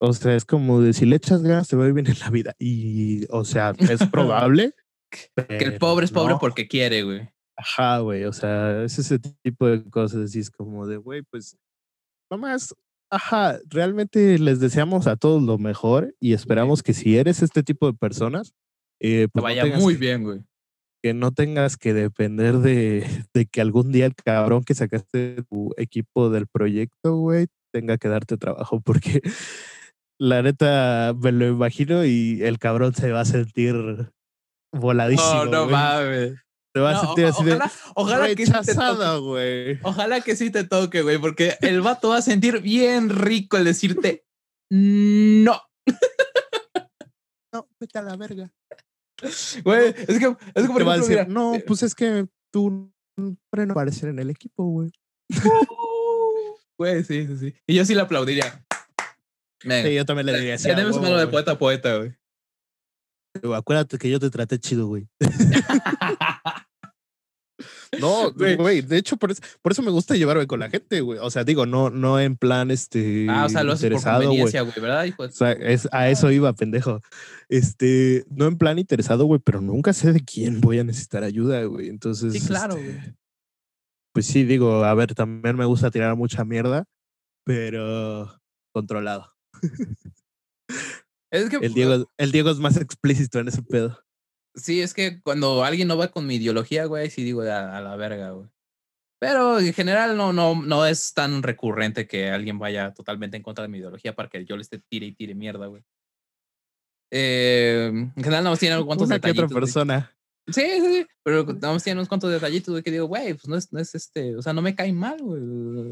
[0.00, 2.18] O sea, es como de si le echas ganas te va a ir bien en
[2.18, 2.54] la vida.
[2.58, 4.74] Y, o sea, es probable.
[5.10, 6.38] Que el pobre es pobre no.
[6.40, 7.28] porque quiere, güey.
[7.56, 8.24] Ajá, güey.
[8.24, 10.34] O sea, es ese tipo de cosas.
[10.34, 11.56] Y es como de, güey, pues,
[12.30, 12.74] nomás,
[13.10, 17.86] ajá, realmente les deseamos a todos lo mejor y esperamos que si eres este tipo
[17.86, 18.54] de personas,
[19.00, 20.40] eh, Te pues no vaya muy que- bien, güey.
[21.02, 25.42] Que no tengas que depender de, de que algún día el cabrón que sacaste de
[25.42, 29.20] tu equipo del proyecto, güey, tenga que darte trabajo, porque
[30.20, 34.12] la neta me lo imagino y el cabrón se va a sentir
[34.72, 35.44] voladísimo.
[35.44, 35.72] No, no güey.
[35.72, 36.34] mames.
[36.74, 37.60] Se va a sentir así de
[37.94, 39.78] ojalá, que te güey.
[39.82, 43.64] Ojalá que sí te toque, güey, porque el vato va a sentir bien rico el
[43.64, 44.24] decirte
[44.70, 45.60] no.
[47.52, 48.50] No, vete a la verga.
[49.64, 50.36] Güey, es que, es que
[50.68, 53.36] por ejemplo, decir, mira, no, eh, pues es que tú no
[53.70, 54.90] aparecer en el equipo, güey.
[56.78, 57.54] Güey, sí, sí, sí.
[57.66, 58.64] Y yo sí le aplaudiría.
[59.60, 60.68] Sí, yo también le diría así.
[60.68, 62.12] a Tenemos mano de poeta a poeta, güey.
[63.54, 65.06] Acuérdate que yo te traté chido, güey.
[68.00, 68.80] No, Güey.
[68.80, 71.18] de hecho, por eso, por eso me gusta llevarme con la gente, güey.
[71.20, 74.22] O sea, digo, no, no en plan este Ah, o sea, lo haces por interesado,
[74.22, 75.04] conveniencia, güey, ¿verdad?
[75.04, 77.00] hijo de- O sea, es, a eso iba, pendejo.
[77.50, 81.62] Este, no en plan interesado, güey, pero nunca sé de quién voy a necesitar ayuda,
[81.64, 81.88] güey.
[81.90, 82.32] Entonces.
[82.32, 83.14] Sí, claro, este, güey.
[84.14, 86.84] Pues sí, digo, a ver, también me gusta tirar mucha mierda,
[87.44, 88.40] pero
[88.74, 89.30] controlado.
[91.30, 93.98] Es que, El Diego, el Diego es más explícito en ese pedo.
[94.54, 97.80] Sí, es que cuando alguien no va con mi ideología, güey, sí digo a, a
[97.80, 98.48] la verga, güey.
[99.20, 103.62] Pero en general no, no, no es tan recurrente que alguien vaya totalmente en contra
[103.62, 105.84] de mi ideología para que yo le esté tire y tire mierda, güey.
[107.10, 109.54] Eh, en general, nada más tiene unos cuantos Una que otra detallitos.
[109.54, 110.12] persona.
[110.48, 113.46] Sí, sí, sí, pero nada más tiene unos cuantos detallitos, güey, que digo, güey, pues
[113.46, 115.40] no es, no es este, o sea, no me cae mal, güey,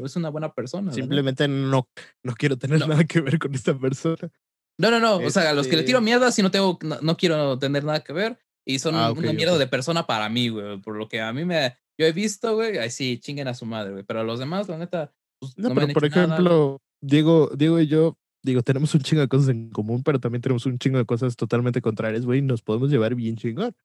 [0.03, 0.91] es una buena persona.
[0.91, 1.87] Simplemente no,
[2.23, 2.87] no quiero tener No.
[2.87, 4.29] nada que ver con esta persona.
[4.77, 5.17] No, no, no.
[5.17, 7.57] O sea, a los que le tiro Este- mierda, sí no tengo, no, no quiero
[7.59, 8.39] tener nada que ver.
[8.65, 9.59] Y son Ah, un- ok, una mierda ok.
[9.59, 10.79] de persona para mí, güey.
[10.81, 11.75] Por lo que a mí me.
[11.97, 12.77] Yo he visto, güey.
[12.77, 14.03] Ahí sí, chinguen a su madre, güey.
[14.03, 15.13] Pero a los demás, la neta.
[15.39, 18.93] pues, No, me pero han por hecho nada, ejemplo, Diego, Diego y yo, digo, tenemos
[18.93, 22.25] un chingo de cosas en común, pero también tenemos un chingo de cosas totalmente contrarias,
[22.25, 23.75] güey, y nos podemos llevar bien chingón.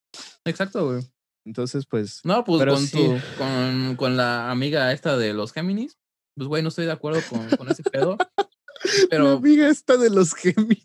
[0.44, 1.02] Exacto, güey.
[1.46, 2.96] Entonces, pues, No, pues con, sí.
[2.98, 5.96] tu, con, con la amiga esta de los Géminis.
[6.36, 8.16] Pues, güey, no estoy de acuerdo con, con ese pedo.
[8.36, 8.46] la
[9.08, 10.82] Pero, amiga esta de los Géminis.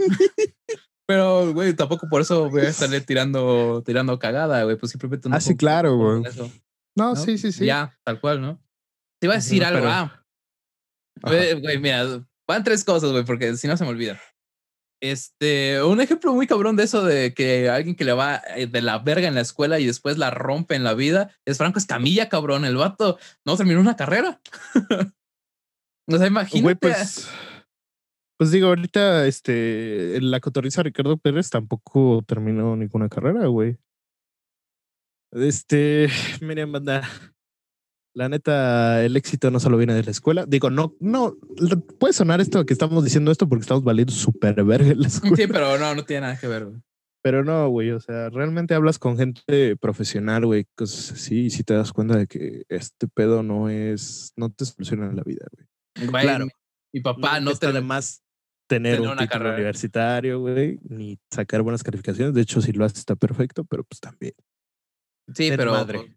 [1.12, 4.78] Pero, güey, tampoco por eso voy a estarle tirando, tirando cagada, güey.
[4.78, 5.36] Pues simplemente no.
[5.36, 6.24] Ah, sí, claro, güey.
[6.95, 7.15] No, ¿no?
[7.17, 7.65] sí, sí, sí.
[7.65, 8.62] Ya, tal cual, ¿no?
[9.19, 9.82] Te iba a decir Ujú, algo.
[9.82, 12.06] pero- Ah, güey, mira,
[12.47, 14.21] van tres cosas, güey, porque si no se me olvida.
[15.04, 18.82] Este, un ejemplo muy cabrón de eso de que alguien que le va eh, de
[18.82, 22.30] la verga en la escuela y después la rompe en la vida es Franco Escamilla,
[22.30, 22.63] cabrón.
[22.63, 24.39] El vato no terminó una carrera.
[26.08, 26.62] o sea, imagínate.
[26.62, 27.30] Güey, pues.
[28.41, 33.77] Pues digo, ahorita, este, la cotorriza Ricardo Pérez tampoco terminó ninguna carrera, güey.
[35.32, 36.08] Este,
[36.41, 37.08] miren, banda.
[38.15, 40.47] La neta, el éxito no solo viene de la escuela.
[40.47, 41.38] Digo, no, no,
[41.99, 45.36] puede sonar esto que estamos diciendo esto porque estamos valiendo súper verga en la escuela.
[45.36, 46.82] Sí, pero no, no tiene nada que ver, güey.
[47.21, 51.63] Pero no, güey, o sea, realmente hablas con gente profesional, güey, cosas así, y si
[51.63, 56.10] te das cuenta de que este pedo no es, no te soluciona la vida, güey.
[56.10, 56.45] Claro.
[56.45, 56.51] Mi,
[56.95, 58.20] mi papá no está te de más
[58.75, 59.55] tener, tener un una título carrera.
[59.55, 62.34] universitario, güey, ni sacar buenas calificaciones.
[62.34, 64.34] De hecho, si lo haces está perfecto, pero pues también.
[65.34, 65.71] Sí, Ten pero.
[65.71, 66.15] madre.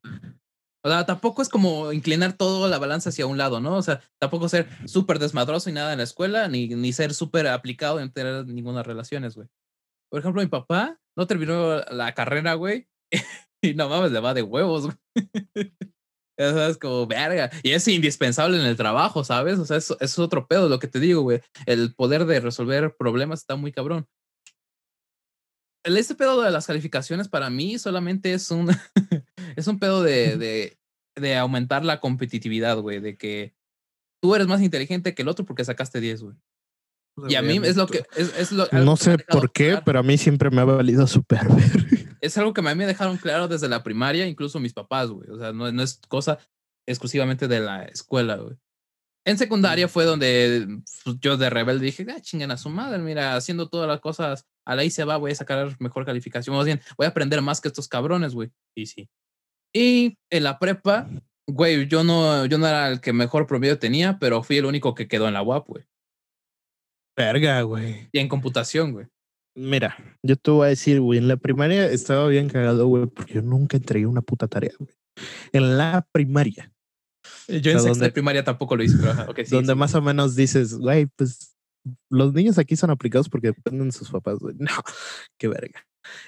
[0.85, 3.77] O sea, tampoco es como inclinar todo la balanza hacia un lado, ¿no?
[3.77, 7.47] O sea, tampoco ser súper desmadroso y nada en la escuela, ni, ni ser súper
[7.49, 9.49] aplicado en tener ninguna relaciones, güey.
[10.11, 12.89] Por ejemplo, mi papá no terminó la carrera, güey.
[13.63, 14.97] Y no mames, le va de huevos, güey.
[16.39, 17.51] Ya sabes, como verga.
[17.63, 19.59] Y es indispensable en el trabajo, ¿sabes?
[19.59, 21.41] O sea, eso, eso es otro pedo, lo que te digo, güey.
[21.67, 24.07] El poder de resolver problemas está muy cabrón.
[25.85, 28.71] El este pedo de las calificaciones para mí solamente es un
[29.57, 30.79] es un pedo de, de,
[31.15, 33.55] de aumentar la competitividad, güey, de que
[34.23, 36.37] tú eres más inteligente que el otro porque sacaste 10, güey.
[37.29, 40.03] Y a mí es lo que es, es lo No sé por qué, pero a
[40.03, 41.43] mí siempre me ha valido súper.
[42.25, 45.29] es algo que a mí me dejaron claro desde la primaria, incluso mis papás, güey.
[45.31, 46.39] O sea, no, no es cosa
[46.87, 48.57] exclusivamente de la escuela, güey.
[49.27, 50.67] En secundaria fue donde
[51.05, 54.47] pues, yo de rebelde dije, ah, chingan a su madre, mira, haciendo todas las cosas
[54.67, 56.57] a la ahí se va, voy a sacar mejor calificación.
[56.57, 58.51] Más bien, voy a aprender más que estos cabrones, güey.
[58.75, 59.09] Y sí.
[59.75, 61.09] Y en la prepa,
[61.47, 64.95] güey, yo no, yo no era el que mejor promedio tenía, pero fui el único
[64.95, 65.85] que quedó en la UAP, güey.
[67.17, 68.09] Verga, güey.
[68.13, 69.07] Y en computación, güey.
[69.57, 73.35] Mira, yo te voy a decir, güey, en la primaria estaba bien cagado, güey, porque
[73.35, 74.91] yo nunca entregué una puta tarea, güey.
[75.53, 76.73] En la primaria,
[77.47, 79.73] Yo en sea, sexta donde- de primaria tampoco lo hice, pero ajá, ok, sí, donde
[79.75, 79.79] sí.
[79.79, 81.55] más o menos dices, güey, pues
[82.11, 84.57] los niños aquí son aplicados porque dependen de sus papás, güey.
[84.59, 84.73] No,
[85.39, 85.87] qué verga.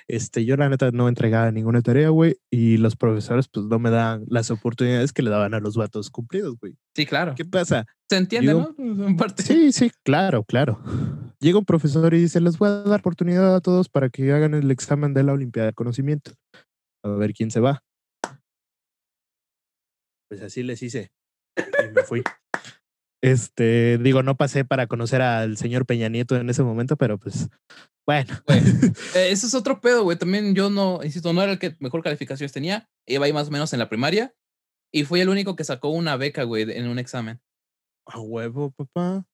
[0.08, 3.90] Este, yo la neta no entregaba ninguna tarea, güey, y los profesores pues no me
[3.90, 6.76] dan las oportunidades que le daban a los vatos cumplidos, güey.
[6.94, 7.34] Sí, claro.
[7.34, 7.84] ¿Qué pasa?
[8.08, 9.06] Se entiende, Digo- ¿no?
[9.08, 9.42] En parte.
[9.42, 10.80] Sí, sí, claro, claro.
[11.38, 14.54] Llega un profesor y dice, les voy a dar oportunidad a todos para que hagan
[14.54, 16.32] el examen de la Olimpiada de Conocimiento.
[17.04, 17.82] A ver quién se va.
[20.28, 21.12] Pues así les hice.
[21.56, 22.22] Y me fui.
[23.22, 27.48] Este, digo, no pasé para conocer al señor Peña Nieto en ese momento, pero pues,
[28.06, 28.34] bueno.
[29.14, 30.18] Eh, ese es otro pedo, güey.
[30.18, 32.88] También yo no, insisto, no era el que mejor calificaciones tenía.
[33.06, 34.34] Iba ahí más o menos en la primaria.
[34.92, 37.40] Y fui el único que sacó una beca, güey, en un examen.
[38.06, 39.26] A huevo, papá.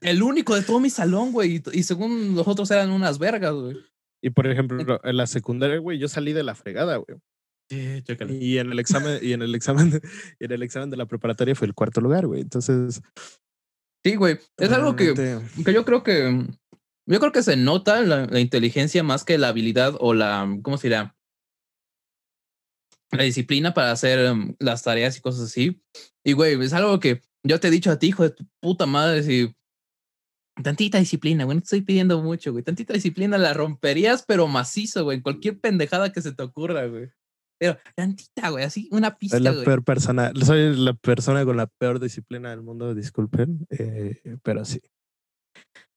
[0.00, 1.56] El único de todo mi salón, güey.
[1.56, 3.76] Y, y según los otros eran unas vergas, güey.
[4.22, 7.18] Y por ejemplo, en la secundaria, güey, yo salí de la fregada, güey.
[7.68, 8.04] Sí.
[8.38, 10.02] Y en el examen, y en el examen, de,
[10.38, 12.42] y en el examen de la preparatoria fue el cuarto lugar, güey.
[12.42, 13.00] Entonces.
[14.04, 14.38] Sí, güey.
[14.58, 15.14] Es algo que,
[15.64, 16.46] que yo creo que.
[17.08, 20.46] Yo creo que se nota la, la inteligencia más que la habilidad o la.
[20.62, 21.16] ¿Cómo se dirá?
[23.10, 25.82] La disciplina para hacer um, las tareas y cosas así.
[26.24, 28.86] Y, güey, es algo que yo te he dicho a ti, hijo de tu puta
[28.86, 29.52] madre, si.
[30.62, 31.56] Tantita disciplina, güey.
[31.56, 32.62] No te estoy pidiendo mucho, güey.
[32.64, 35.22] Tantita disciplina la romperías, pero macizo, güey.
[35.22, 37.10] Cualquier pendejada que se te ocurra, güey.
[37.58, 38.64] Pero tantita, güey.
[38.64, 39.64] Así, una pista, Soy la güey.
[39.64, 44.80] peor persona, soy la persona con la peor disciplina del mundo, disculpen, eh, pero sí.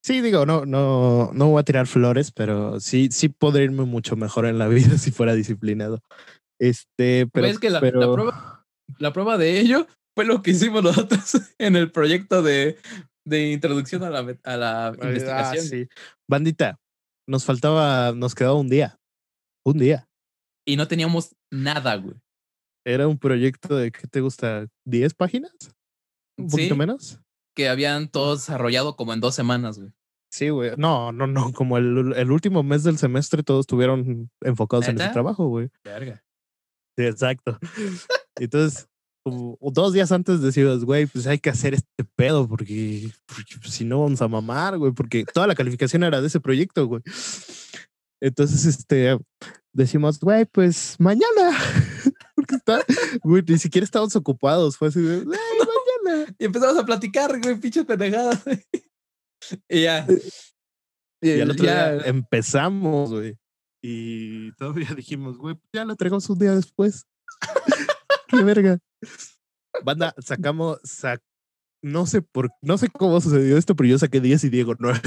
[0.06, 4.16] Sí, digo, no, no, no voy a tirar flores, pero sí, sí podría irme mucho
[4.16, 6.02] mejor en la vida si fuera disciplinado.
[6.62, 8.64] Este, pero, es que la- la pero- prueba-
[9.00, 12.78] La prueba de ello fue lo que hicimos nosotros en el proyecto de,
[13.26, 15.66] de introducción a la, a la Ah, investigación.
[15.66, 15.88] sí.
[16.30, 16.80] Bandita,
[17.28, 19.00] nos faltaba, nos quedaba un día,
[19.66, 20.08] un día.
[20.68, 22.16] Y no teníamos nada, güey.
[22.86, 24.68] Era un proyecto de, ¿qué te gusta?
[24.88, 25.52] ¿10 páginas?
[26.38, 27.20] ¿Un poquito menos?
[27.56, 29.92] Que habían todos desarrollado como en dos semanas, güey.
[30.32, 30.72] Sí, güey.
[30.78, 31.54] No, no, no.
[31.54, 35.70] Como el, el último mes del semestre todos estuvieron enfocados en ese trabajo, güey.
[35.84, 36.24] Verga.
[36.98, 37.58] Sí, exacto.
[38.40, 38.90] Entonces,
[39.26, 43.74] como dos días antes decías, güey, pues hay que hacer este pedo porque, porque, pues,
[43.74, 47.02] si no vamos a mamar, güey, porque toda la calificación era de ese proyecto, güey.
[48.22, 49.18] Entonces, este,
[49.74, 51.58] decimos, güey, pues mañana.
[52.36, 52.84] porque está,
[53.24, 54.78] güey, ni siquiera estábamos ocupados.
[54.78, 55.40] Fue así de, "Güey,
[56.06, 56.36] mañana.
[56.38, 58.44] Y empezamos a platicar, güey, pinches pendejadas.
[59.68, 60.06] y ya.
[61.20, 63.36] Y al otro ya- día empezamos, güey.
[63.84, 67.06] Y todavía dijimos, güey, ya lo traigamos un día después.
[68.38, 68.80] Qué verga.
[69.84, 71.22] Banda, sacamos, sac-
[71.84, 75.00] no sé por, no sé cómo sucedió esto, pero yo saqué 10 y Diego 9.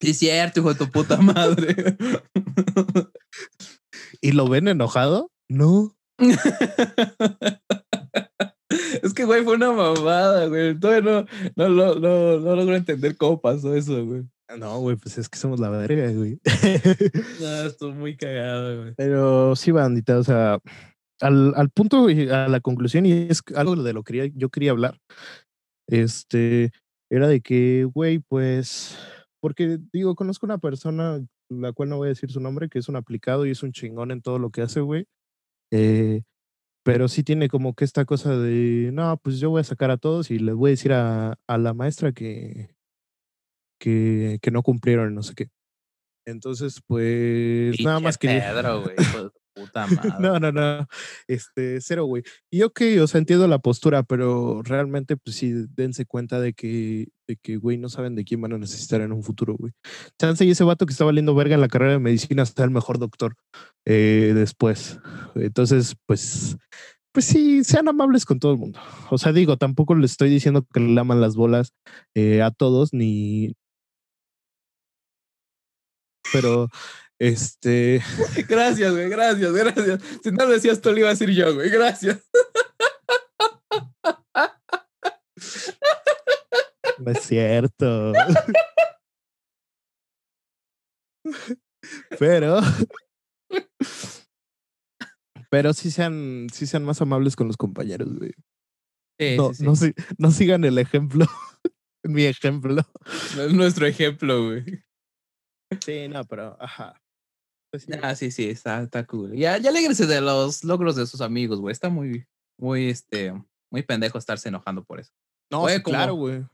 [0.00, 1.74] Sí, es cierto, hijo de tu puta madre.
[4.20, 5.30] ¿Y lo ven enojado?
[5.48, 5.96] No.
[9.02, 10.78] es que, güey, fue una mamada, güey.
[10.78, 14.24] Todavía no, no, no, no, no logro entender cómo pasó eso, güey.
[14.58, 16.38] No, güey, pues es que somos la verga, güey.
[17.40, 18.94] No, estuvo muy cagado, güey.
[18.96, 20.58] Pero sí, bandita, o sea,
[21.20, 24.72] al, al punto y a la conclusión, y es algo de lo que yo quería
[24.72, 24.98] hablar,
[25.88, 26.72] este,
[27.10, 28.98] era de que, güey, pues,
[29.40, 32.88] porque digo, conozco una persona, la cual no voy a decir su nombre, que es
[32.88, 35.06] un aplicado y es un chingón en todo lo que hace, güey.
[35.70, 36.22] Eh,
[36.84, 39.96] pero sí tiene como que esta cosa de, no, pues yo voy a sacar a
[39.96, 42.74] todos y les voy a decir a, a la maestra que,
[43.80, 45.48] que, que no cumplieron, no sé qué.
[46.26, 48.18] Entonces, pues nada más.
[48.18, 50.12] Pedro, güey, tu puta madre.
[50.20, 50.86] No, no, no.
[51.28, 52.22] Este, cero, güey.
[52.50, 57.08] Y ok, o sea, entiendo la postura, pero realmente, pues sí, dense cuenta de que,
[57.26, 59.72] de que, güey, no saben de quién van a necesitar en un futuro, güey.
[60.18, 62.70] Chance y ese vato que está valiendo verga en la carrera de medicina está el
[62.70, 63.34] mejor doctor
[63.84, 64.98] eh, después.
[65.34, 66.56] Entonces, pues,
[67.12, 68.80] pues sí, sean amables con todo el mundo.
[69.10, 71.72] O sea, digo, tampoco les estoy diciendo que le laman las bolas
[72.14, 73.54] eh, a todos, ni.
[76.32, 76.68] Pero,
[77.18, 78.02] este.
[78.48, 80.00] Gracias, güey, gracias, gracias.
[80.22, 82.20] Si no lo decías tú, lo iba a decir yo, güey, gracias.
[86.98, 88.12] No es cierto.
[92.18, 92.60] Pero.
[95.50, 98.32] Pero sí sean, sí sean más amables con los compañeros, güey.
[99.18, 99.92] Sí, No, sí, sí.
[99.96, 101.26] no, no sigan el ejemplo.
[102.04, 102.82] Mi ejemplo.
[103.38, 104.64] Es nuestro ejemplo, güey.
[105.84, 107.00] Sí, no, pero ajá.
[107.74, 107.92] Pues sí.
[108.04, 109.32] Ah, sí, sí, está, está cool.
[109.34, 111.72] Ya, ya alégrese de los logros de sus amigos, güey.
[111.72, 112.24] Está muy,
[112.56, 113.32] muy, este,
[113.68, 115.12] muy pendejo estarse enojando por eso.
[115.50, 116.44] no, oye, sí, como- claro, güey.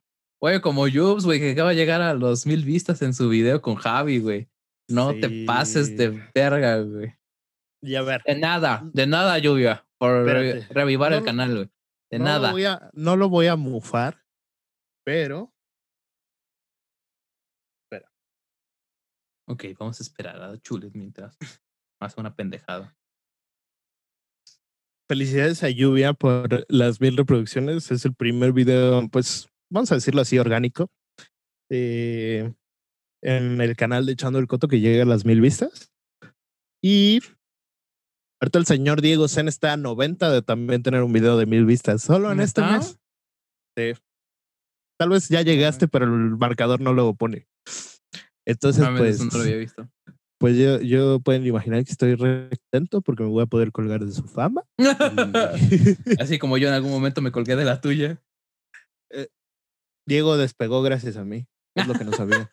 [0.41, 3.61] Oye, como Jubes, güey, que acaba de llegar a los mil vistas en su video
[3.61, 4.49] con Javi, güey.
[4.89, 7.15] No te pases de verga, güey.
[7.83, 10.73] Y a ver, De nada, de nada, lluvia, por Espérate.
[10.73, 11.71] revivar No el canal, güey.
[12.11, 12.47] De no nada.
[12.49, 14.25] Lo voy a, no lo voy a mufar,
[15.05, 15.50] pero
[19.51, 21.37] Ok, vamos a esperar a Chules mientras
[22.01, 22.97] hace una pendejada.
[25.09, 27.91] Felicidades a Lluvia por las mil reproducciones.
[27.91, 30.89] Es el primer video, pues, vamos a decirlo así, orgánico.
[31.69, 32.53] eh,
[33.23, 35.91] en el canal de Echando el Coto que llega a las mil vistas.
[36.81, 37.21] Y
[38.41, 41.67] Ahorita el señor Diego Zen está a 90 de también tener un video de mil
[41.67, 42.03] vistas.
[42.03, 42.99] Solo en este mes.
[43.77, 43.93] Sí.
[44.99, 47.49] Tal vez ya llegaste, pero el marcador no lo pone.
[48.47, 49.89] Entonces, pues, no lo había visto.
[50.39, 54.05] pues yo, yo pueden imaginar que estoy re contento porque me voy a poder colgar
[54.05, 54.65] de su fama.
[56.19, 58.23] Así como yo en algún momento me colgué de la tuya.
[60.09, 61.47] Diego despegó gracias a mí.
[61.77, 62.49] Es lo que no sabía.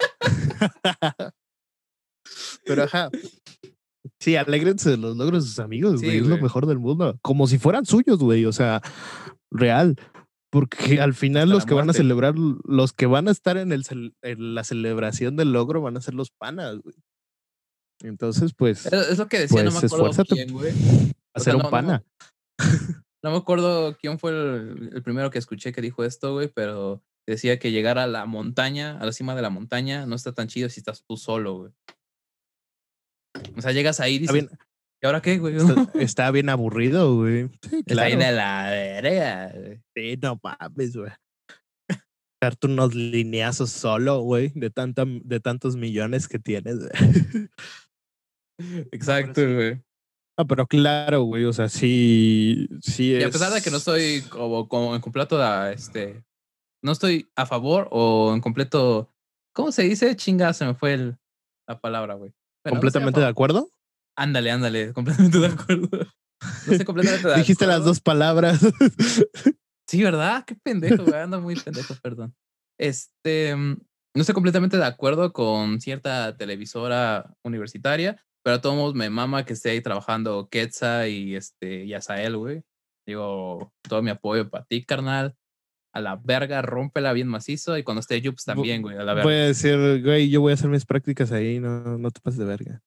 [2.66, 3.10] Pero ajá.
[4.20, 6.18] Sí, alégrense de los logros de sus amigos, Sí, güey.
[6.18, 7.18] es lo mejor del mundo.
[7.22, 8.46] Como si fueran suyos, güey.
[8.46, 8.82] O sea,
[9.52, 9.96] real.
[10.60, 13.84] Porque al final los que van a celebrar, los que van a estar en, el,
[14.22, 16.96] en la celebración del logro van a ser los panas, güey.
[18.04, 20.36] Entonces, pues, Es lo que decía, no me Pues, acuerdo esfuérzate.
[20.36, 20.72] quién, güey.
[20.72, 22.04] a o ser sea, un no- pana.
[23.24, 27.04] No me acuerdo quién fue el, el primero que escuché que dijo esto, güey, pero
[27.28, 30.48] decía que llegar a la montaña, a la cima de la montaña, no está tan
[30.48, 31.72] chido si estás tú solo, güey.
[33.58, 34.48] O sea, llegas ahí y dices,
[35.02, 35.56] ¿y ahora qué, güey?
[35.58, 37.50] está, está bien aburrido, güey.
[37.70, 38.18] Sí, Está claro.
[38.18, 39.82] de la verga, güey.
[39.96, 41.12] Sí, no mames, güey.
[42.42, 46.78] Darte unos lineazos solo, güey, de, tanta, de tantos millones que tienes.
[46.78, 47.50] güey.
[48.92, 49.82] Exacto, güey.
[50.40, 53.82] Ah, pero claro, güey, o sea, sí, sí Y a pesar de que no es-
[53.88, 56.24] estoy como, como en completo, a, este,
[56.84, 59.10] no estoy a favor o en completo,
[59.56, 60.16] ¿cómo se dice?
[60.16, 61.18] Chinga, se me fue el-
[61.68, 62.32] la palabra, güey.
[62.64, 63.70] Bueno, no completamente de acuerdo.
[64.18, 65.90] Ándale, ándale, completamente de acuerdo.
[65.92, 67.90] No estoy completamente de Dijiste las acuerdo.
[67.92, 68.60] dos palabras.
[69.90, 70.44] Sí, ¿verdad?
[70.46, 71.16] Qué pendejo, güey.
[71.22, 72.36] Ando muy pendejo, perdón.
[72.78, 73.78] Este, mm,
[74.16, 79.46] no estoy completamente de acuerdo con cierta televisora universitaria, pero a todos modos me mama
[79.46, 82.64] que esté ahí trabajando Quetza y este, y Azael, güey.
[83.08, 85.36] Digo, todo mi apoyo para ti, carnal.
[85.94, 87.78] A la verga, rómpela bien macizo.
[87.78, 89.44] Y cuando esté Yups también, güey, a la Voy verga.
[89.44, 92.46] a decir, güey, yo voy a hacer mis prácticas ahí, no, no te pases de
[92.46, 92.82] verga.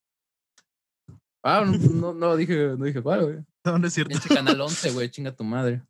[1.43, 3.37] Ah, no, no, no dije, no dije cuál, güey.
[3.63, 4.11] No, no es cierto.
[4.11, 5.83] Pinche canal 11, güey, chinga tu madre.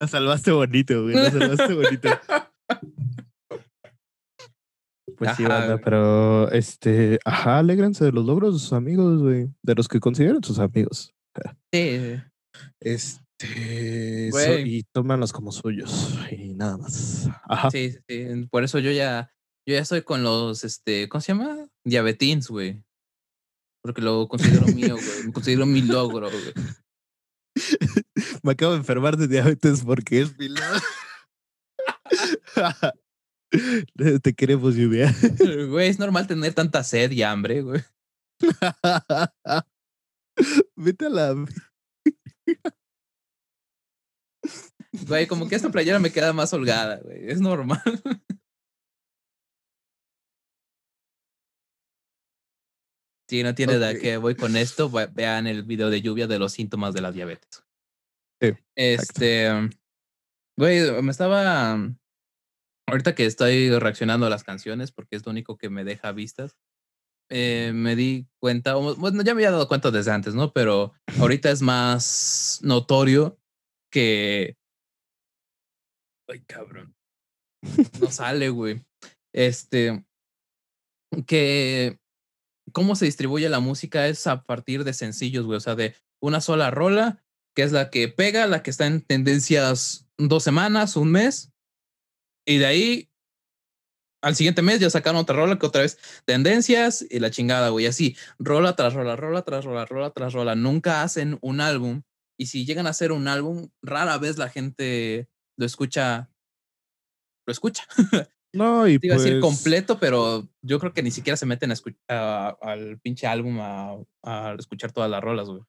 [0.00, 1.16] La salvaste bonito, güey.
[1.16, 2.08] La salvaste bonito.
[5.16, 5.84] Pues sí, banda, güey.
[5.84, 9.52] pero este, ajá, alégrense de los logros de sus amigos, güey.
[9.64, 11.12] De los que consideren sus amigos.
[11.72, 12.20] Sí,
[13.40, 14.30] sí.
[14.30, 14.76] So- Güey.
[14.78, 17.28] y tómalos como suyos y nada más.
[17.44, 17.70] Ajá.
[17.70, 18.46] Sí, sí.
[18.50, 19.32] Por eso yo ya,
[19.66, 21.68] yo ya estoy con los, este, ¿cómo se llama?
[21.84, 22.82] Diabetins, güey.
[23.82, 25.26] Porque lo considero mío, güey.
[25.26, 26.52] Me considero mi logro, güey.
[28.42, 30.80] Me acabo de enfermar de diabetes porque es mi lado.
[34.22, 35.14] Te queremos, lluvia.
[35.68, 37.80] Güey, es normal tener tanta sed y hambre, güey.
[40.76, 41.46] Vete a la.
[45.06, 47.30] Güey, como que esta playera me queda más holgada, güey.
[47.30, 47.82] Es normal.
[53.28, 54.00] Si no tiene de Ok.
[54.00, 57.12] qué voy con esto, ve- vean el video de lluvia de los síntomas de la
[57.12, 57.62] diabetes.
[58.40, 59.50] Sí, Este,
[60.56, 61.72] güey, me estaba,
[62.86, 66.56] ahorita que estoy reaccionando a las canciones, porque es lo único que me deja vistas,
[67.30, 70.52] eh, me di cuenta, bueno, ya me había dado cuenta desde antes, ¿no?
[70.54, 73.38] Pero ahorita es más notorio
[73.92, 74.56] que...
[76.28, 76.94] Ay, cabrón.
[78.00, 78.84] No sale, güey.
[79.34, 80.04] Este,
[81.26, 81.98] que
[82.72, 85.56] cómo se distribuye la música es a partir de sencillos, güey.
[85.56, 87.24] O sea, de una sola rola,
[87.56, 91.52] que es la que pega, la que está en tendencias dos semanas, un mes.
[92.46, 93.10] Y de ahí,
[94.22, 97.86] al siguiente mes ya sacaron otra rola que otra vez tendencias y la chingada, güey.
[97.86, 100.54] Así, rola tras rola, rola tras rola, rola tras rola.
[100.54, 102.02] Nunca hacen un álbum.
[102.38, 105.28] Y si llegan a hacer un álbum, rara vez la gente
[105.58, 106.30] lo escucha.
[107.46, 107.84] Lo escucha.
[108.54, 111.70] No, y Te iba a decir completo, pero yo creo que ni siquiera se meten
[111.70, 115.60] a escu- a- al pinche álbum a, a escuchar todas las rolas, güey.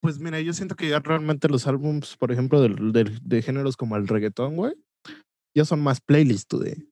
[0.00, 3.76] Pues mira, yo siento que ya realmente los álbums, por ejemplo, del- del- de, géneros
[3.76, 4.74] como el reggaetón, güey,
[5.52, 6.88] ya son más playlists, güey.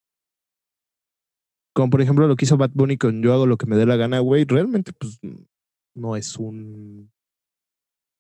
[1.77, 3.87] Como por ejemplo lo que hizo Bad Bunny con Yo hago lo que me dé
[3.87, 5.21] la gana, güey, realmente pues
[5.97, 7.13] no es un...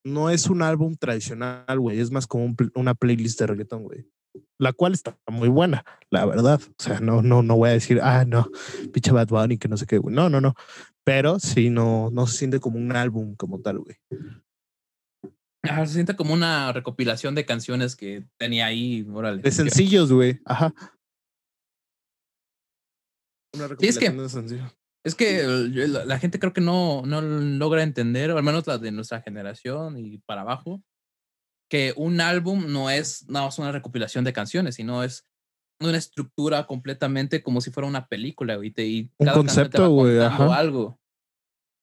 [0.04, 3.84] No es un álbum tradicional, güey, es más como un pl- una playlist de reggaetón,
[3.84, 4.06] güey.
[4.58, 6.60] La cual está muy buena, la verdad.
[6.78, 8.48] O sea, no, no, no voy a decir, ah, no,
[8.92, 10.14] pinche Bad Bunny, que no sé qué, güey.
[10.14, 10.54] No, no, no.
[11.04, 13.96] Pero sí, no, no se siente como un álbum como tal, güey.
[15.62, 19.40] Ah, se siente como una recopilación de canciones que tenía ahí, órale.
[19.40, 20.40] De sencillos, güey.
[20.44, 20.74] Ajá.
[23.54, 24.76] Una Sí, es que- recopilación de sencillos.
[25.04, 28.90] Es que la, gente creo que no, no logra entender, o al menos la de
[28.90, 30.82] nuestra generación y para abajo,
[31.70, 35.26] que un álbum no es nada más una recopilación de canciones, sino es
[35.80, 38.72] una estructura completamente como si fuera una película, güey.
[38.76, 40.56] Y Un cada concepto, güey, ajá.
[40.56, 40.98] algo.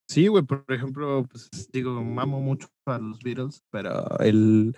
[0.09, 4.75] Sí, güey, por ejemplo, pues digo, mamo mucho a los Beatles, pero el,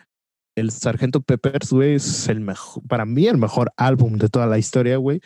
[0.56, 4.60] el Sargento Peppers, güey, es el mejor, para mí el mejor álbum de toda la
[4.60, 5.22] historia, güey.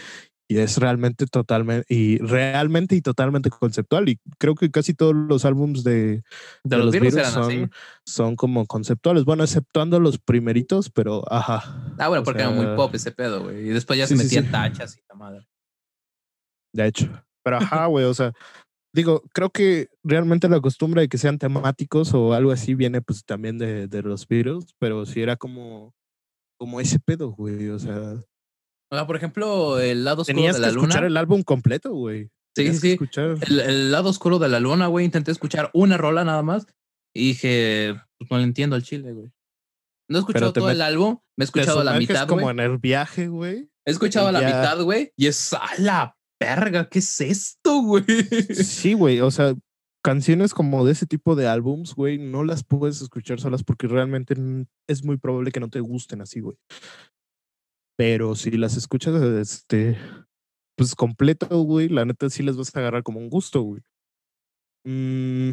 [0.49, 4.07] Y es realmente totalmente, y realmente y totalmente conceptual.
[4.07, 6.23] Y creo que casi todos los álbums de,
[6.63, 7.65] De, los, eran son, así.
[8.05, 9.25] son como conceptuales.
[9.25, 11.93] Bueno, exceptuando los primeritos, pero ajá.
[11.97, 13.67] Ah, bueno, o porque era muy pop ese pedo, güey.
[13.67, 14.51] Y después ya sí, se metían sí.
[14.51, 15.47] tachas y la madre.
[16.73, 17.23] De hecho.
[17.43, 18.33] Pero ajá, güey, o sea,
[18.93, 23.23] digo, creo que realmente la costumbre de que sean temáticos o algo así viene pues
[23.23, 25.93] también de, de los Beatles, pero sí era como,
[26.57, 28.21] como ese pedo, güey, o sea,
[28.91, 31.07] O sea, por ejemplo, el lado oscuro tenías de que la escuchar luna.
[31.07, 32.29] el álbum completo, güey.
[32.55, 32.91] Sí, sí, que sí.
[32.93, 33.37] escuchar.
[33.47, 35.05] El, el lado oscuro de la luna, güey.
[35.05, 36.65] Intenté escuchar una rola nada más.
[37.15, 39.31] Y dije, pues no le entiendo al chile, güey.
[40.09, 41.19] No he escuchado todo el álbum.
[41.37, 42.53] Me he escuchado la mitad, como güey.
[42.53, 43.69] en el viaje, güey.
[43.85, 45.11] He escuchado la ya- mitad, güey.
[45.17, 46.87] Y es a la verga.
[46.89, 48.03] ¿Qué es esto, güey?
[48.53, 49.53] Sí, güey, o sea,
[50.03, 54.35] canciones como de ese tipo de álbums, güey, no las puedes escuchar solas porque realmente
[54.87, 56.55] es muy probable que no te gusten así, güey.
[57.97, 59.97] Pero si las escuchas, este,
[60.77, 63.81] pues completo, güey, la neta sí les vas a agarrar como un gusto, güey.
[64.85, 65.49] Mm,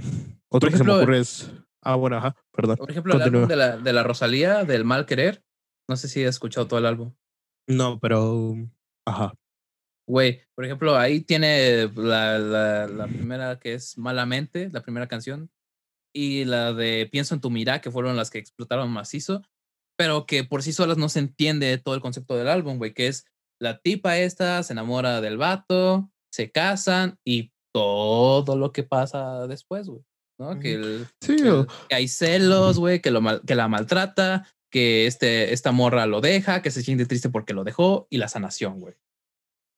[0.49, 1.51] otro que se me ejemplo, ocurre es.
[1.81, 2.77] Ah, bueno, ajá, perdón.
[2.77, 5.43] Por ejemplo, el álbum de la, de la Rosalía, del Mal Querer.
[5.89, 7.15] No sé si has escuchado todo el álbum.
[7.67, 8.55] No, pero.
[9.07, 9.35] Ajá.
[10.07, 15.51] Güey, por ejemplo, ahí tiene la, la, la primera que es Malamente, la primera canción,
[16.15, 19.43] y la de Pienso en tu mirá, que fueron las que explotaron macizo,
[19.97, 23.07] pero que por sí solas no se entiende todo el concepto del álbum, güey, que
[23.07, 23.27] es
[23.61, 29.89] la tipa esta se enamora del vato, se casan y todo lo que pasa después,
[29.89, 30.03] güey,
[30.39, 30.59] ¿no?
[30.59, 33.69] Que, el- Sí, que, o- el- que hay celos, güey, que, lo mal- que la
[33.69, 38.19] maltrata, que este, esta morra lo deja, que se siente triste porque lo dejó y
[38.19, 38.95] la sanación, güey.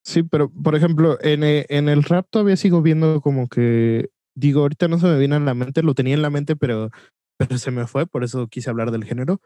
[0.07, 4.61] Sí, pero por ejemplo, en, e- en el rap todavía sigo viendo como que, digo,
[4.63, 6.91] ahorita no se me viene a la mente, lo tenía en la mente, pero,
[7.39, 9.41] pero se me fue, por eso quise hablar del género.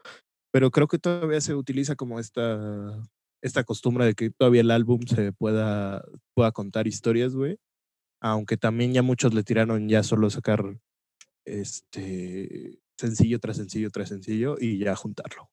[0.53, 3.01] Pero creo que todavía se utiliza como esta,
[3.41, 6.03] esta costumbre de que todavía el álbum se pueda,
[6.35, 7.57] pueda contar historias, güey.
[8.21, 10.77] Aunque también ya muchos le tiraron ya solo sacar
[11.45, 15.49] este sencillo tras sencillo tras sencillo y ya juntarlo.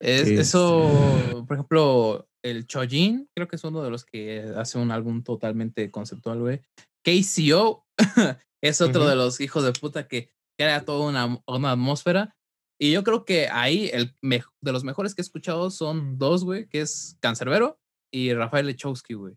[0.00, 4.78] Es, Este- Eso, por ejemplo, el Chojin, creo que es uno de los que hace
[4.78, 6.60] un álbum totalmente conceptual, güey.
[7.04, 7.84] KCO
[8.62, 12.34] es otro de los hijos de puta que crea toda una, una atmósfera.
[12.84, 16.68] Y yo creo que ahí el de los mejores que he escuchado son dos, güey,
[16.68, 17.80] que es Cancerbero
[18.12, 19.34] y Rafael Lechowski, güey.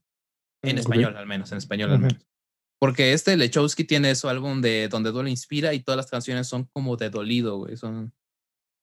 [0.64, 0.80] En Mm, ok.
[0.80, 2.28] español, al menos, en español, al menos.
[2.80, 6.66] Porque este Lechowski tiene su álbum de Donde Duele Inspira y todas las canciones son
[6.74, 7.78] como de dolido, güey.
[7.78, 8.14] Son,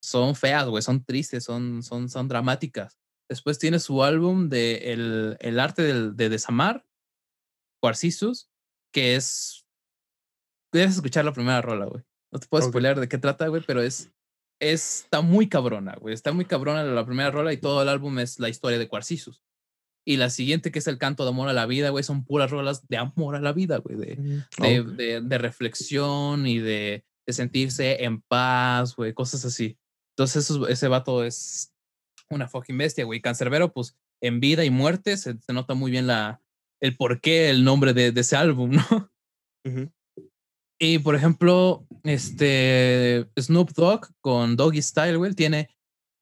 [0.02, 2.98] son feas, güey, son tristes, son, son, son dramáticas.
[3.28, 6.86] Después tiene su álbum de El, el arte del- de desamar,
[7.82, 8.48] Quarcisus,
[8.94, 9.66] que es...
[10.72, 12.02] Debes escuchar la primera rola, güey.
[12.32, 12.70] No te puedo Ok.
[12.70, 14.10] spoiler de qué trata, güey, pero es...
[14.61, 16.14] Está muy cabrona, güey.
[16.14, 19.42] Está muy cabrona la primera rola y todo el álbum es la historia de Quarcisus.
[20.07, 22.50] Y la siguiente, que es el canto de amor a la vida, güey, son puras
[22.50, 23.96] rolas de amor a la vida, güey.
[23.96, 24.16] De,
[24.59, 24.86] de, Ok.
[24.96, 29.78] de- de reflexión y de, de sentirse en paz, güey, cosas así.
[30.16, 31.72] Entonces, eso- ese vato es
[32.30, 33.20] una fucking bestia, güey.
[33.20, 36.40] Cancerbero, pues en vida y muerte se, se nota muy bien la,
[36.82, 39.11] el por qué el nombre de, de ese álbum, ¿no?
[39.66, 39.90] Ujú.
[40.78, 45.70] Y por ejemplo, este Snoop Dogg con Doggy Style, güey, tiene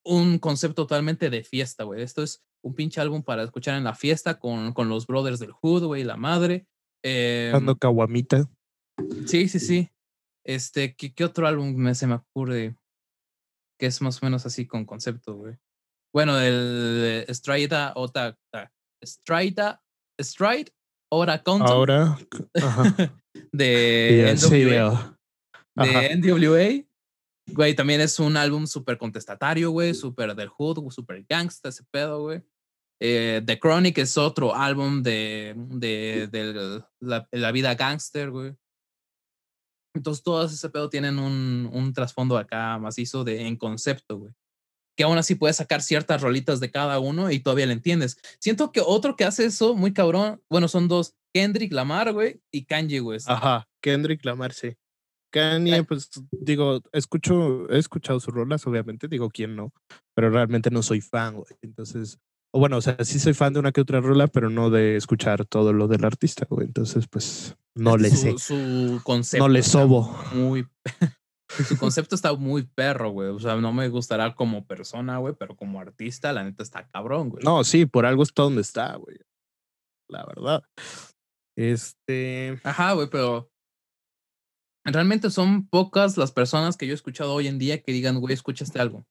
[0.05, 2.03] un concepto totalmente de fiesta, güey.
[2.03, 5.53] Esto es un pinche álbum para escuchar en la fiesta con, con los brothers del
[5.53, 6.67] Hood, güey, la madre.
[7.03, 8.49] Em, Dando caguamita.
[9.27, 9.91] Sí, sí, sí.
[10.45, 12.77] Este, ¿qué, qué otro álbum me, se me ocurre
[13.79, 15.57] que es más o menos así con concepto, güey?
[16.13, 18.39] Bueno, el Strida Ota.
[19.03, 19.83] Strida.
[20.21, 20.73] Stride
[21.13, 22.19] Ahora,
[22.55, 22.83] ajá.
[23.53, 24.71] de Ya, sí, NWA.
[24.71, 25.17] veo.
[25.77, 26.01] Ajá.
[26.01, 26.87] de NWA.
[27.53, 32.23] Güey, también es un álbum súper contestatario, güey, súper del hood, súper gangsta ese pedo,
[32.23, 32.43] güey.
[33.01, 38.55] Eh, The Chronic es otro álbum de, de, de la, la vida gangster, güey.
[39.95, 44.33] Entonces, todos ese pedo tienen un, un trasfondo acá macizo de, en concepto, güey.
[44.97, 48.19] Que aún así puedes sacar ciertas rolitas de cada uno y todavía le entiendes.
[48.39, 52.65] Siento que otro que hace eso muy cabrón, bueno, son dos, Kendrick Lamar, güey, y
[52.65, 53.29] Kanye West.
[53.29, 54.77] Ajá, Kendrick Lamar, sí.
[55.31, 59.73] Kanye, pues digo, escucho, he escuchado sus rolas, obviamente, digo quién no,
[60.15, 61.57] pero realmente no soy fan, güey.
[61.63, 62.19] Entonces,
[62.55, 64.97] o bueno, o sea, sí soy fan de una que otra rola, pero no de
[64.97, 66.67] escuchar todo lo del artista, güey.
[66.67, 68.37] Entonces, pues, no le sé.
[68.37, 69.47] su, concepto.
[69.47, 70.15] No le sobo.
[70.35, 70.67] Muy.
[71.67, 73.29] Su concepto está muy perro, güey.
[73.29, 77.31] O sea, no me gustará como persona, güey, pero como artista, la neta está cabrón,
[77.31, 77.45] güey.
[77.45, 79.19] No, sí, por algo está donde está, güey.
[80.09, 80.63] La verdad.
[81.57, 82.61] Este.
[82.65, 83.51] Ajá, güey, pero
[84.85, 88.35] realmente son pocas las personas que yo he escuchado hoy en día que digan, güey,
[88.35, 89.05] escucha este álbum.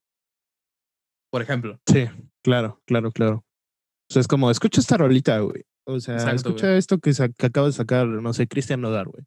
[1.32, 1.80] Por ejemplo.
[1.88, 2.08] Sí,
[2.44, 3.46] claro, claro, claro.
[4.10, 5.64] O sea, es como, escucha esta rolita, güey.
[5.88, 9.24] O sea, Exacto, escucha esto que, que acaba de sacar, no sé, Cristian Nodar, güey.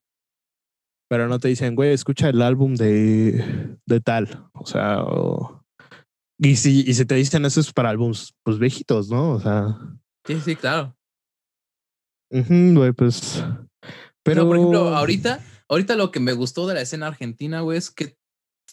[1.08, 4.48] Pero no te dicen, güey, escucha el álbum de, de tal.
[4.54, 5.62] O sea, o-
[6.38, 9.32] y si, y si te dicen eso es para álbums, pues viejitos, ¿no?
[9.32, 9.76] O sea,
[10.26, 10.96] Sí, sí, claro.
[12.30, 13.42] ujú, güey, pues.
[13.42, 13.66] Pero,
[14.22, 17.90] Pero, por ejemplo, ahorita, ahorita lo que me gustó de la escena argentina, güey, es
[17.90, 18.16] que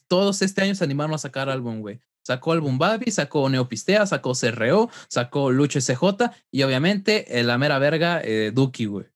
[0.07, 1.99] todos este año se animaron a sacar álbum, güey.
[2.25, 7.79] Sacó álbum Babi, sacó Neopistea, sacó CRO, sacó Lucho SJ y obviamente eh, la mera
[7.79, 9.07] verga, eh, Duki, güey.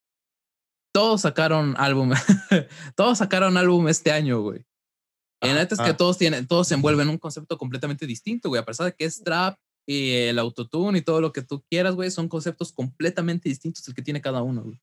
[0.96, 2.14] Todos sacaron álbum,
[2.96, 4.66] todos sacaron álbum este año, güey.
[5.42, 8.48] Y la neta es que todos tienen, todos se envuelven en un concepto completamente distinto,
[8.48, 8.62] güey.
[8.62, 11.96] A pesar de que es trap y el autotune y todo lo que tú quieras,
[11.96, 14.80] güey, son conceptos completamente distintos el que tiene cada uno, güey.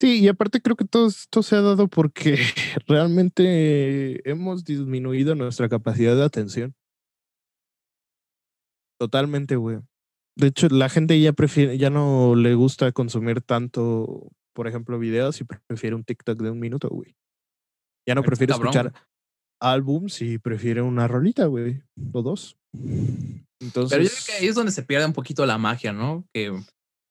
[0.00, 2.38] Sí, y aparte creo que todo esto se ha dado porque
[2.86, 6.76] realmente hemos disminuido nuestra capacidad de atención.
[9.00, 9.80] Totalmente, güey.
[10.36, 15.40] De hecho, la gente ya prefiere, ya no le gusta consumir tanto, por ejemplo, videos
[15.40, 17.14] y prefiere un TikTok de un minuto, güey.
[18.08, 19.06] Ya no Está prefiere cabrón, escuchar
[19.60, 21.82] álbums y prefiere una rolita, güey,
[22.12, 22.56] o dos.
[23.60, 26.26] Entonces, Pero yo creo que ahí es donde se pierde un poquito la magia, ¿no?
[26.34, 26.52] Que,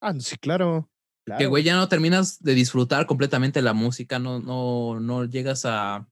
[0.01, 0.89] ah, sí, claro.
[1.37, 6.07] que güey, ya no terminas de disfrutar completamente la música, no, no, no llegas a,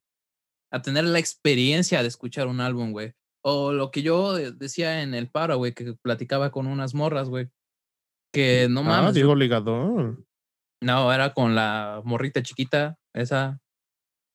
[0.71, 3.13] a tener la experiencia de escuchar un álbum, güey.
[3.43, 7.27] O lo que yo de- decía en el paro, güey, que platicaba con unas morras,
[7.29, 7.49] güey.
[8.33, 9.13] Que no Ah, mames.
[9.13, 10.23] Diego Ligador.
[10.83, 13.59] No, era con la morrita chiquita, esa.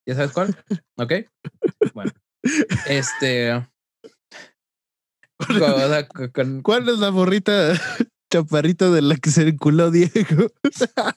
[0.08, 0.54] ¿Ya sabes cuál?
[0.98, 1.12] ¿Ok?
[1.94, 2.12] Bueno.
[2.88, 3.66] Este.
[5.38, 7.72] con- o sea, con- ¿Cuál es la morrita
[8.32, 10.52] chaparrita de la que se enculó Diego?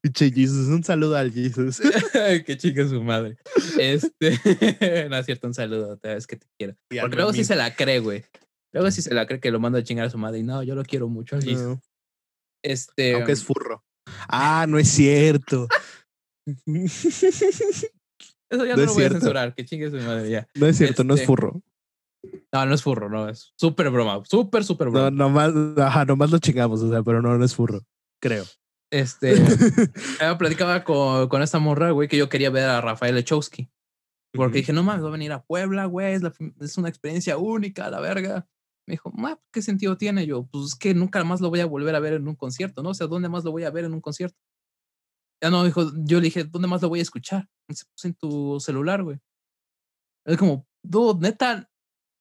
[0.00, 1.80] Pinche Jesus, un saludo al Jesus.
[2.46, 3.36] que chica su madre.
[3.78, 4.38] Este.
[5.08, 5.96] no es cierto, un saludo.
[5.98, 6.74] te- Es que te quiero.
[7.00, 8.24] Porque luego sí se la cree, güey.
[8.72, 10.40] Luego sí se la cree que lo manda a chingar a su madre.
[10.40, 11.36] Y no, yo lo quiero mucho.
[11.36, 11.78] al Jesus.
[12.62, 13.14] Este.
[13.14, 13.84] aunque es furro.
[14.28, 15.68] Ah, no es cierto.
[18.52, 19.54] Eso ya no no, es lo voy a censurar.
[19.54, 20.46] Que chingue su madre ya.
[20.54, 21.62] No es cierto, no es Este, furro.
[22.52, 23.28] No, no es furro, no.
[23.28, 24.22] Es súper broma.
[24.24, 25.10] Súper, súper broma.
[25.10, 27.80] No, nomás, ajá, nomás lo chingamos, o sea, pero no, no es furro.
[28.20, 28.44] Creo.
[28.90, 29.34] Este.
[30.20, 33.70] Yo platicaba con, con esta morra, güey, que yo quería ver a Rafael Echowski.
[34.34, 37.36] Porque dije, no mames, va a venir a Puebla, güey, es, la es una experiencia
[37.36, 38.46] única, la verga.
[38.86, 40.26] Me dijo, "Ma, ¿qué sentido tiene?
[40.26, 42.82] Yo, pues es que nunca más lo voy a volver a ver en un concierto,
[42.82, 42.90] ¿no?
[42.90, 44.36] O sea, ¿dónde más lo voy a ver en un concierto?
[45.42, 47.48] Ya no, dijo, yo le dije, ¿dónde más lo voy a escuchar?
[47.68, 49.18] Dice, pues en tu celular, güey.
[50.24, 51.68] Es como, dude, neta,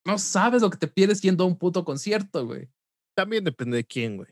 [0.05, 2.69] no sabes lo que te pierdes yendo a un puto concierto, güey.
[3.15, 4.29] También depende de quién, güey.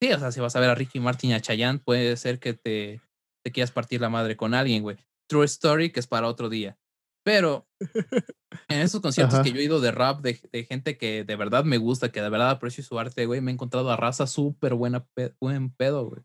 [0.00, 2.40] Sí, o sea, si vas a ver a Ricky Martin y a Chayanne, puede ser
[2.40, 3.00] que te,
[3.44, 4.96] te quieras partir la madre con alguien, güey.
[5.28, 6.78] True Story, que es para otro día.
[7.24, 7.68] Pero
[8.68, 9.42] en esos conciertos Ajá.
[9.44, 12.20] que yo he ido de rap, de, de gente que de verdad me gusta, que
[12.20, 15.70] de verdad aprecio su arte, güey, me he encontrado a raza súper buena, pe- buen
[15.70, 16.22] pedo, güey.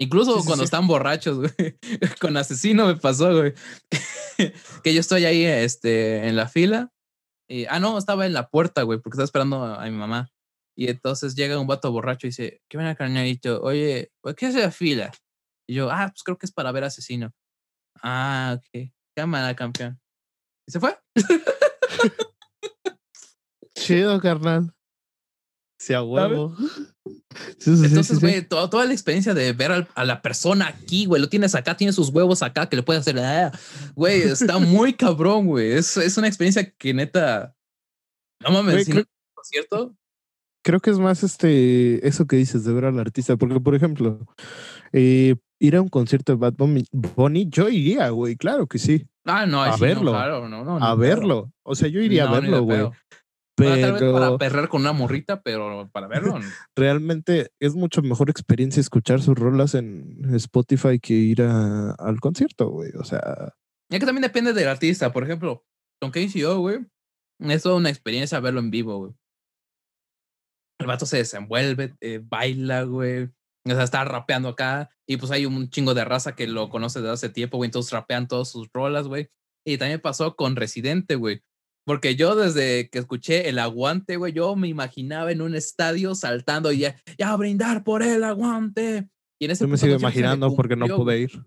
[0.00, 0.66] Incluso Sí, sí, cuando sí.
[0.66, 1.78] están borrachos, güey.
[2.20, 3.54] Con Asesino me pasó, güey.
[4.82, 6.90] que yo estoy ahí este, en la fila.
[7.48, 10.30] Y, ah, no, estaba en la puerta, güey, porque estaba esperando a, a mi mamá.
[10.76, 13.60] Y entonces llega un vato borracho y dice, ¿qué ven carnalito?
[13.62, 15.10] Oye, ¿por qué hace la fila?
[15.68, 17.32] Y yo, ah, pues creo que es para ver Asesino.
[18.02, 18.90] Ah, ok.
[19.14, 19.99] Cámara, campeón.
[20.70, 20.96] Y se fue.
[23.74, 24.72] Chido, carnal.
[25.94, 26.56] A huevo.
[27.58, 28.20] Sí, sí, sí, Entonces, sí.
[28.20, 31.54] güey, toda, toda la experiencia de ver al- a la persona aquí, güey, lo tienes
[31.54, 33.50] acá, tiene sus huevos acá, que le puedes hacer, ah,
[33.94, 35.72] güey, está muy cabrón, güey.
[35.72, 37.56] Es, es una experiencia que neta,
[38.42, 39.96] no mames, Güey, si creo- no, ¿no es cierto?
[40.64, 44.26] creo que es más este eso que dices de ver al artista, porque por ejemplo,
[44.92, 46.54] eh, ir a un concierto de Bad
[46.92, 50.10] Bunny, yo iría, güey, claro que sí, Ah, no, A sí, no, verlo.
[50.12, 51.52] claro, no, no, ni a verlo.
[51.62, 52.80] O sea, yo iría a verlo, güey.
[52.80, 52.96] Bueno,
[53.82, 56.34] tal vez para Pero perrer con una morrita, pero para verlo,
[56.74, 62.70] realmente es mucho mejor experiencia escuchar sus rolas en Spotify que ir a- al concierto,
[62.70, 62.90] güey.
[62.98, 63.52] O sea,
[63.92, 65.12] Ya que también depende del artista.
[65.12, 65.62] Por ejemplo,
[66.00, 66.78] con KCO, güey,
[67.40, 69.12] es toda una experiencia verlo en vivo, güey.
[70.78, 73.28] El vato se desenvuelve, eh, baila, güey.
[73.72, 74.90] O sea, está rapeando acá.
[75.06, 77.68] Y pues hay un chingo de raza que lo conoce desde hace tiempo, güey.
[77.68, 79.28] Entonces rapean todas sus rolas, güey.
[79.64, 81.42] Y también pasó con Residente, güey.
[81.84, 86.70] Porque yo desde que escuché el aguante, güey, yo me imaginaba en un estadio saltando
[86.72, 89.08] y ya, ya a brindar por el aguante.
[89.40, 91.42] Y en ese yo me sigo imaginando porque no pude ir.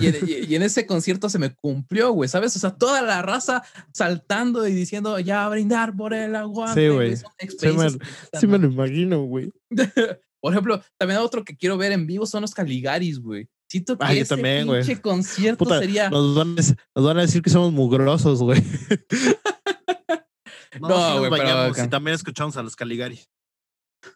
[0.00, 0.16] Y en,
[0.50, 2.54] y en, ese concierto se me cumplió, güey, ¿sabes?
[2.56, 3.62] O sea, toda la raza
[3.92, 6.72] saltando y diciendo, ya a brindar por el agua.
[6.74, 7.16] Sí, güey.
[7.16, 7.90] Sí, me,
[8.38, 9.50] sí me lo imagino, güey.
[10.42, 13.48] por ejemplo, también otro que quiero ver en vivo son los Caligaris, güey.
[13.70, 16.10] Siento que ese también, pinche concierto sería.
[16.10, 16.62] Nos van, a,
[16.96, 18.60] nos van, a, decir que somos mugrosos, güey.
[20.80, 21.72] no, güey, pero.
[21.72, 23.30] Si también escuchamos a los Caligaris.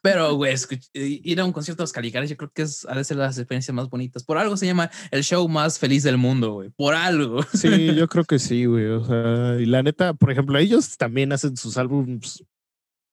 [0.02, 0.52] Pero, güey,
[0.94, 3.38] ir a un concierto de los Caligaris yo creo que es, ha de ser las
[3.38, 4.24] experiencias más bonitas.
[4.24, 6.70] Por algo se llama el show más feliz del mundo, güey.
[6.70, 7.40] Por algo.
[7.54, 8.86] Sí, yo creo que sí, güey.
[8.86, 12.42] O sea, y la neta, por ejemplo, ellos también hacen sus álbumes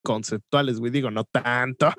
[0.04, 0.92] conceptuales, güey.
[0.92, 1.92] Digo, no tanto,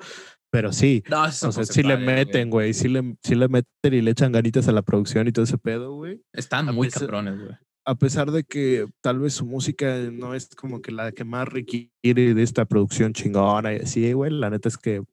[0.55, 1.03] pero sí.
[1.09, 2.73] No, o sea, sí le meten, güey.
[2.73, 5.57] Sí le, sí le meten y le echan ganitas a la producción y todo ese
[5.57, 6.21] pedo, güey.
[6.31, 7.55] Están muy cabrones, güey
[7.87, 11.47] a pesar de que tal vez su música no es como que la que más
[11.47, 15.03] requiere de esta producción chingona y así, güey, la neta es que...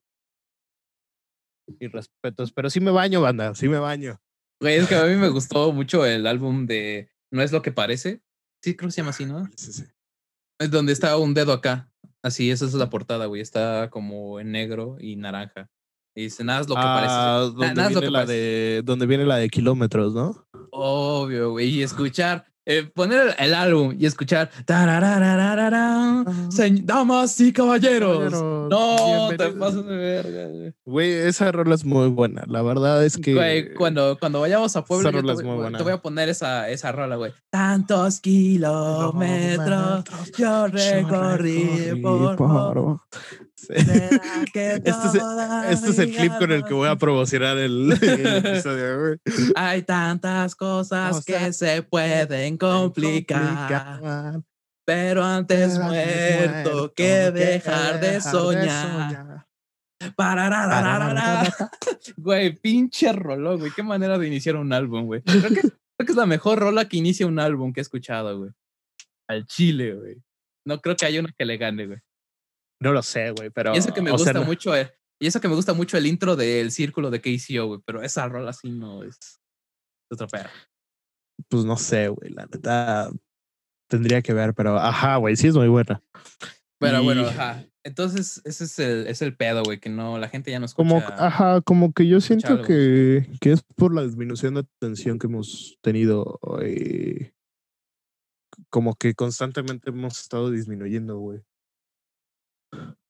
[1.78, 4.22] Y respetos, pero sí me baño, banda, sí me baño.
[4.58, 7.72] Güey, es que a mí me gustó mucho el álbum de No es lo que
[7.72, 8.22] parece.
[8.62, 9.46] Sí, creo que se llama así, ¿no?
[9.54, 9.84] Sí, sí.
[10.58, 11.91] Es donde está un dedo acá.
[12.22, 13.40] Así, esa es la portada, güey.
[13.40, 15.68] Está como en negro y naranja.
[16.14, 17.14] Y dice, nada es lo que parece.
[17.14, 20.46] Ah, nada es lo que la De, donde viene la de kilómetros, ¿no?
[20.70, 21.68] Obvio, güey.
[21.68, 24.48] Y escuchar eh, poner el álbum y escuchar
[26.84, 28.32] damas y caballeros.
[28.32, 30.72] no te pases de verga.
[30.84, 32.44] Güey, esa rola es muy buena.
[32.46, 33.34] La verdad es que.
[33.34, 37.16] Güey, cuando, cuando vayamos a Puebla, te, voy, te, voy a poner esa, esa rola,
[37.16, 37.32] güey.
[37.50, 40.04] Tantos kilómetros
[40.38, 42.36] yo recorrí por.
[42.36, 43.00] por
[43.68, 44.96] este, es,
[45.70, 49.18] este es, el clip con el que voy a promocionar el, episodio.
[49.54, 54.40] Hay tantas cosas que se pueden complicar.
[54.84, 59.46] Pero antes muerto que dejar de soñar.
[62.16, 63.70] Güey, pinche rollo, güey.
[63.70, 65.22] Qué manera de iniciar un álbum, güey.
[65.22, 68.36] Creo que, creo que es la mejor rola que inicia un álbum que he escuchado,
[68.36, 68.50] güey.
[69.28, 70.16] Al chile, güey.
[70.66, 71.98] No creo que haya una que le gane, güey.
[72.82, 73.74] No lo sé, güey, pero.
[73.74, 76.34] Y eso que me gusta mucho, eh, y eso que me gusta mucho el intro
[76.34, 79.40] del círculo de KCO, güey, pero esa rola así no es.
[80.10, 80.50] otra perra.
[81.48, 83.10] Pues no sé, güey, la neta.
[83.88, 86.02] Tendría que ver, pero ajá, güey, sí es muy buena.
[86.80, 87.64] Pero bueno, ajá.
[87.84, 90.88] Entonces, ese es el, es el pedo, güey, que no, la gente ya no escucha.
[90.88, 95.28] Como, ajá, como que yo siento que, que, es por la disminución de atención que
[95.28, 96.40] hemos tenido.
[96.62, 97.32] Eh,
[98.70, 101.42] como que constantemente hemos estado disminuyendo, güey.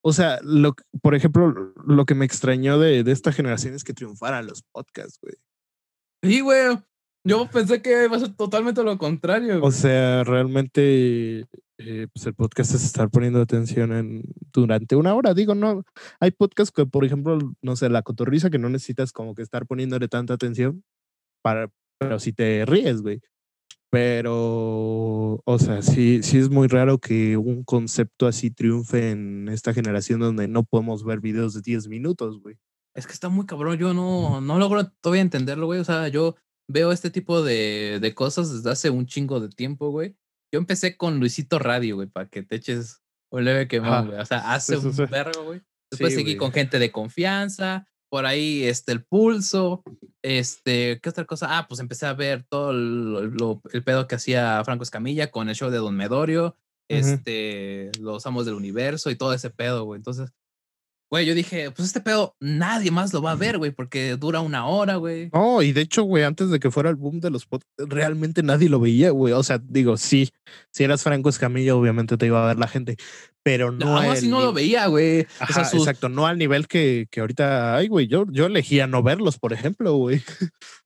[0.04, 3.94] O sea, lo, por ejemplo, lo que me extrañó de, de esta generación es que
[3.94, 5.34] triunfaran los podcasts, güey.
[6.22, 6.78] Sí, güey.
[7.24, 9.62] Yo pensé que iba a ser totalmente lo contrario.
[9.62, 11.46] O sea, realmente
[11.78, 14.22] eh, pues el podcast es estar poniendo atención en,
[14.52, 15.34] durante una hora.
[15.34, 15.84] Digo, no,
[16.20, 19.66] hay podcasts que, por ejemplo, no sé, la cotorriza que no necesitas como que estar
[19.66, 20.84] poniéndole tanta atención,
[21.42, 23.20] para, pero si te ríes, güey.
[23.92, 29.74] Pero, o sea, sí, sí es muy raro que un concepto así triunfe en esta
[29.74, 32.56] generación donde no podemos ver videos de 10 minutos, güey.
[32.94, 35.78] Es que está muy cabrón, yo no, no logro todavía entenderlo, güey.
[35.78, 36.36] O sea, yo
[36.70, 40.16] veo este tipo de, de cosas desde hace un chingo de tiempo, güey.
[40.50, 44.18] Yo empecé con Luisito Radio, güey, para que te eches un leve quemón, güey.
[44.18, 45.60] O sea, hace un vergo, güey.
[45.90, 49.82] Después seguí con gente de confianza, por ahí este, el pulso,
[50.20, 51.56] este, ¿qué otra cosa?
[51.56, 55.70] Ah, pues empecé a ver todo el, pedo que hacía Franco Escamilla con el show
[55.70, 56.58] de Don Medorio,
[56.88, 59.96] este, los amos del universo y todo ese pedo, güey.
[59.96, 60.30] Entonces,
[61.12, 64.40] Güey, yo dije, pues este pedo nadie más lo va a ver, güey, porque dura
[64.40, 65.28] una hora, güey.
[65.34, 68.42] No, y de hecho, güey, antes de que fuera el boom de los podcasts, realmente
[68.42, 69.34] nadie lo veía, güey.
[69.34, 70.30] O sea, digo, sí,
[70.70, 72.96] si eras Franco Escamilla, obviamente te iba a ver la gente,
[73.42, 74.00] pero no.
[74.00, 75.26] No, así no lo veía, güey.
[75.38, 78.06] Exacto, no al nivel que, que ahorita hay, güey.
[78.06, 80.22] Yo, yo elegía no verlos, por ejemplo, güey.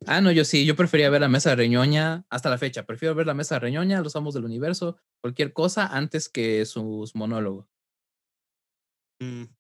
[0.09, 2.85] Ah, no, yo sí, yo prefería ver la mesa de Reñoña hasta la fecha.
[2.85, 7.15] Prefiero ver la mesa de Reñoña, los amos del universo, cualquier cosa antes que sus
[7.15, 7.69] monólogos.
[9.21, 9.56] Mm.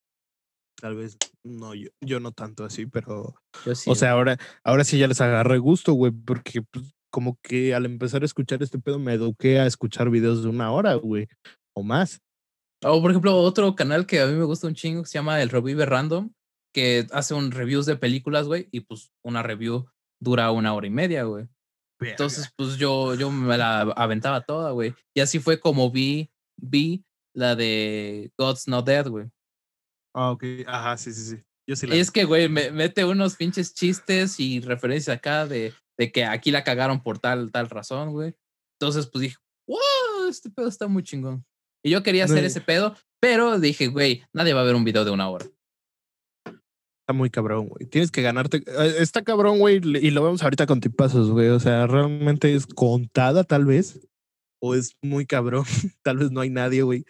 [0.81, 3.35] Tal vez no, yo, yo no tanto así, pero.
[3.87, 7.87] o sea, ahora, ahora sí ya les agarré gusto, güey, porque pues, como que al
[7.87, 11.29] empezar a escuchar este pedo me eduqué a escuchar videos de una hora, güey,
[11.75, 12.21] o más.
[12.85, 15.41] O por ejemplo, otro canal que a mí me gusta un chingo que se llama
[15.41, 16.31] El Revive Random,
[16.75, 19.87] que hace un reviews de películas, güey, y pues una review
[20.21, 21.49] dura una hora y media, güey.
[22.01, 24.95] Entonces, pues yo, yo me la aventaba toda, güey.
[25.15, 27.05] Y así fue como vi, vi
[27.35, 29.31] la de God's Not Dead, güey.
[30.17, 30.45] Ah, ok.
[30.67, 31.43] Ajá, sí, sí, sí.
[31.69, 31.95] Yo sí la...
[31.97, 36.51] Es que, güey, me, mete unos pinches chistes y referencias acá de, de que aquí
[36.51, 38.35] la cagaron por tal, tal razón, güey.
[38.81, 39.37] Entonces, pues dije,
[39.69, 41.45] wow, este pedo está muy chingón.
[41.85, 45.05] Y yo quería hacer ese pedo, pero dije, güey, nadie va a ver un video
[45.05, 45.47] de una hora.
[46.47, 47.87] Está muy cabrón, güey.
[47.87, 48.65] Tienes que ganarte.
[48.67, 49.77] eh, Está cabrón, güey.
[49.77, 51.49] Y lo vemos ahorita con tipazos, güey.
[51.51, 54.01] O sea, realmente es contada, tal vez.
[54.61, 55.65] O es muy cabrón.
[56.03, 57.05] tal vez no hay nadie, güey,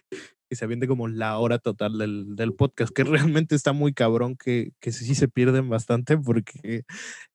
[0.49, 2.93] que se aviente como la hora total del, del podcast.
[2.95, 6.85] Que realmente está muy cabrón, que, que sí se pierden bastante, porque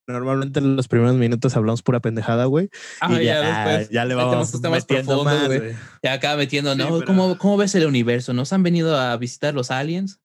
[0.06, 2.70] normalmente en los primeros minutos hablamos pura pendejada, güey.
[3.00, 3.90] Ah, y ya, ya, después.
[3.90, 5.74] ya le vamos metiendo más, güey.
[6.02, 6.94] Ya acá metiendo, Sí, ¿no?
[6.94, 8.32] pero- ¿Cómo, ¿Cómo ves el universo?
[8.32, 10.20] ¿Nos han venido a visitar los aliens?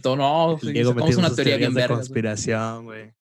[0.00, 3.12] Todo, no, metiendo una teoría bien de conspiración, güey.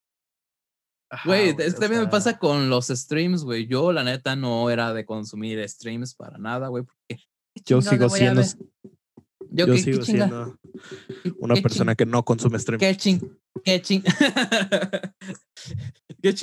[1.25, 3.67] Güey, es que también me pasa con los streams, güey.
[3.67, 6.85] Yo, la neta, no era de consumir streams para nada, güey.
[6.85, 7.15] porque, ¿qué
[7.65, 8.41] Yo sigo siendo?
[9.51, 10.57] Yo, sigo siendo
[11.39, 12.79] una qué persona que no consume stream.
[12.79, 13.19] Qué ching.
[13.63, 14.03] Qué ching.
[16.21, 16.33] qué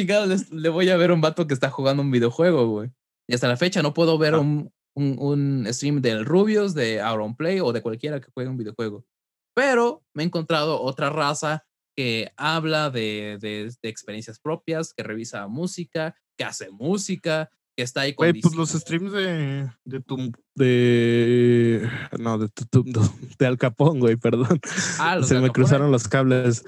[0.52, 2.90] le voy a ver a un vato que está jugando un videojuego, güey.
[3.26, 4.40] Y hasta la fecha no puedo ver Ah.
[4.40, 8.58] un, un, un stream del Rubius, de Auron Play o de cualquiera que juegue un
[8.58, 9.04] videojuego.
[9.54, 11.64] Pero me he encontrado otra raza
[11.96, 18.00] que habla de, de, de experiencias propias, que revisa música, que hace música, que está
[18.00, 23.02] ahí con Güey, pues los streams de, de tu, de, no, de tu, tu- no,
[23.38, 24.58] de Al Capón, güey, perdón.
[24.98, 25.52] Ah, los Se me Capone.
[25.52, 26.64] cruzaron los cables.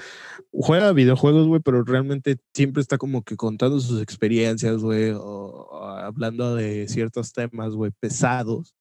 [0.52, 5.84] Juega videojuegos, güey, pero realmente siempre está como que contando sus experiencias, güey, o, o
[5.84, 8.76] hablando de ciertos temas, güey, pesados.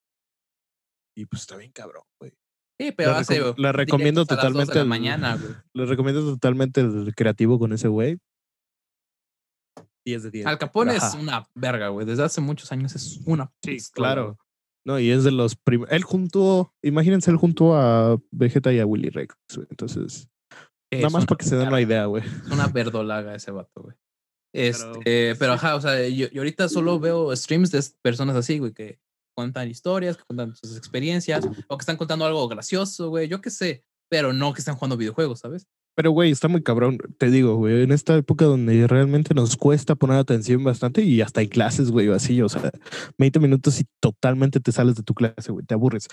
[1.17, 2.31] Y pues está bien cabrón, güey.
[2.79, 5.53] Sí, pero hace recom- la recomiendo totalmente la el- mañana, güey.
[5.73, 8.19] Les recomiendo totalmente el creativo con ese güey.
[10.09, 10.45] 10 de 10.
[10.47, 12.05] Al Capone es una verga, güey.
[12.05, 14.37] Desde hace muchos años es una Sí, pistola, claro.
[14.85, 15.93] No, y es de los primeros.
[15.93, 19.35] Él junto, imagínense, él junto a Vegeta y a Willy Rex.
[19.55, 19.67] güey.
[19.69, 20.29] Entonces,
[20.91, 22.23] nada más para que se den una verga, idea, güey.
[22.25, 23.95] Es una verdolaga ese vato, güey.
[24.53, 25.57] Este, Pero, pero, sí.
[25.59, 28.99] ajá, o sea, yo, yo ahorita solo veo streams de personas así, güey, que
[29.37, 33.51] cuentan historias, que cuentan sus experiencias, o que están contando algo gracioso, güey, yo qué
[33.51, 35.67] sé, pero no que están jugando videojuegos, ¿sabes?
[35.95, 36.97] Pero, güey, está muy cabrón.
[37.17, 41.41] Te digo, güey, en esta época donde realmente nos cuesta poner atención bastante y hasta
[41.41, 42.71] en clases, güey, o así, o sea,
[43.17, 46.07] 20 minutos y totalmente te sales de tu clase, güey, te aburres.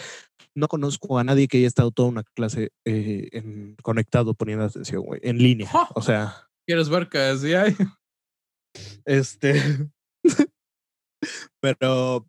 [0.57, 5.03] No conozco a nadie que haya estado toda una clase eh, en- conectado poniendo atención,
[5.05, 5.71] güey, en línea.
[5.95, 6.35] O sea,
[6.67, 7.77] ¿Quieres ver que sí hay?
[9.05, 9.63] Este.
[11.61, 12.27] Pero,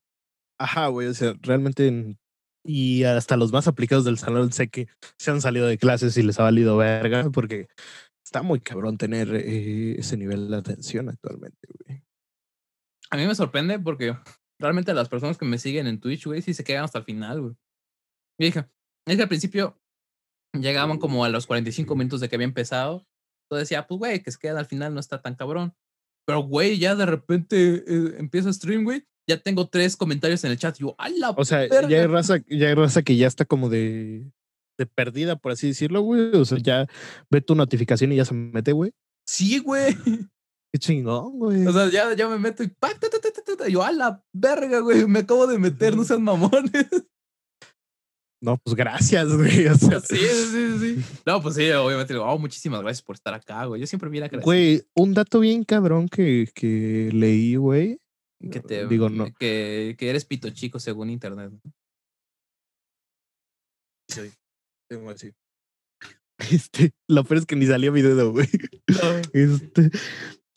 [0.59, 1.87] ajá, güey, o sea, realmente.
[1.87, 2.19] en-
[2.67, 6.21] Y hasta los más aplicados del salón sé que se han salido de clases y
[6.21, 7.69] les ha valido verga porque
[8.25, 11.57] está muy cabrón tener eh, ese nivel de atención actualmente.
[13.09, 14.17] A mí me sorprende porque
[14.59, 17.41] realmente las personas que me siguen en Twitch, güey, sí se quedan hasta el final,
[17.41, 17.55] güey.
[18.37, 18.69] Dije,
[19.07, 19.79] es que al principio
[20.53, 23.07] llegaban como a los 45 minutos de que había empezado.
[23.45, 25.73] Entonces decía, pues, güey, que se quedan al final no está tan cabrón.
[26.27, 29.05] Pero, güey, ya de repente eh, empieza stream, güey.
[29.27, 30.77] Ya tengo tres comentarios en el chat.
[30.77, 33.69] Yo, ¡a la O sea, ya hay raza, ya hay raza que ya está como
[33.69, 34.31] de,
[34.77, 36.33] de perdida, por así decirlo, güey.
[36.35, 36.87] O sea, ya
[37.29, 38.93] ve tu notificación y ya se mete, güey.
[39.27, 39.95] Sí, güey.
[40.73, 41.65] Qué chingón, güey.
[41.65, 42.99] O sea, ya, ya me meto y ¡pac!
[42.99, 45.05] ta, ta, yo, ¡a la verga, güey!
[45.07, 46.71] Me acabo de meter, no sean mamones.
[48.41, 49.67] no, pues gracias, güey.
[49.67, 51.05] O sea, Sí, sí, sí.
[51.25, 52.13] No, pues sí, obviamente.
[52.13, 53.81] digo, Oh, muchísimas gracias por estar acá, güey.
[53.81, 57.99] Yo siempre mira que Güey, un dato bien cabrón que, que leí, güey.
[58.39, 59.33] Que te Digo, no.
[59.39, 61.51] que, que eres pito chico según internet.
[61.51, 61.71] ¿no?
[64.09, 64.31] Sí,
[64.89, 65.33] tengo así.
[66.51, 68.47] Este, lo peor es que ni salió video, güey.
[69.33, 69.89] Este,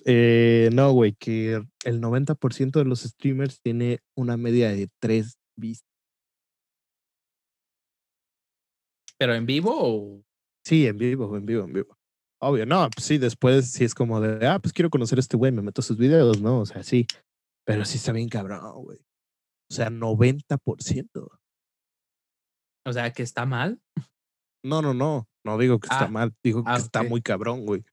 [0.04, 5.88] eh, no, güey, que el 90% de los streamers tiene una media de 3 vistas.
[9.18, 10.22] Pero en vivo o
[10.64, 11.96] Sí, en vivo, en vivo, en vivo.
[12.42, 15.36] Obvio, no, pues sí, después sí es como de, ah, pues quiero conocer a este
[15.36, 16.60] güey, me meto sus videos, ¿no?
[16.60, 17.06] O sea, sí.
[17.72, 18.98] Pero sí está bien cabrón, güey.
[19.70, 21.28] O sea, 90%.
[22.86, 23.80] o sea, que está mal.
[24.64, 25.28] No, no, no.
[25.44, 27.08] No digo que está Ah, mal, digo ah, que está ok.
[27.08, 27.84] muy cabrón, güey.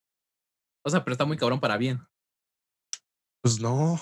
[0.85, 1.99] O sea, pero está muy cabrón para bien.
[3.43, 3.93] Pues no.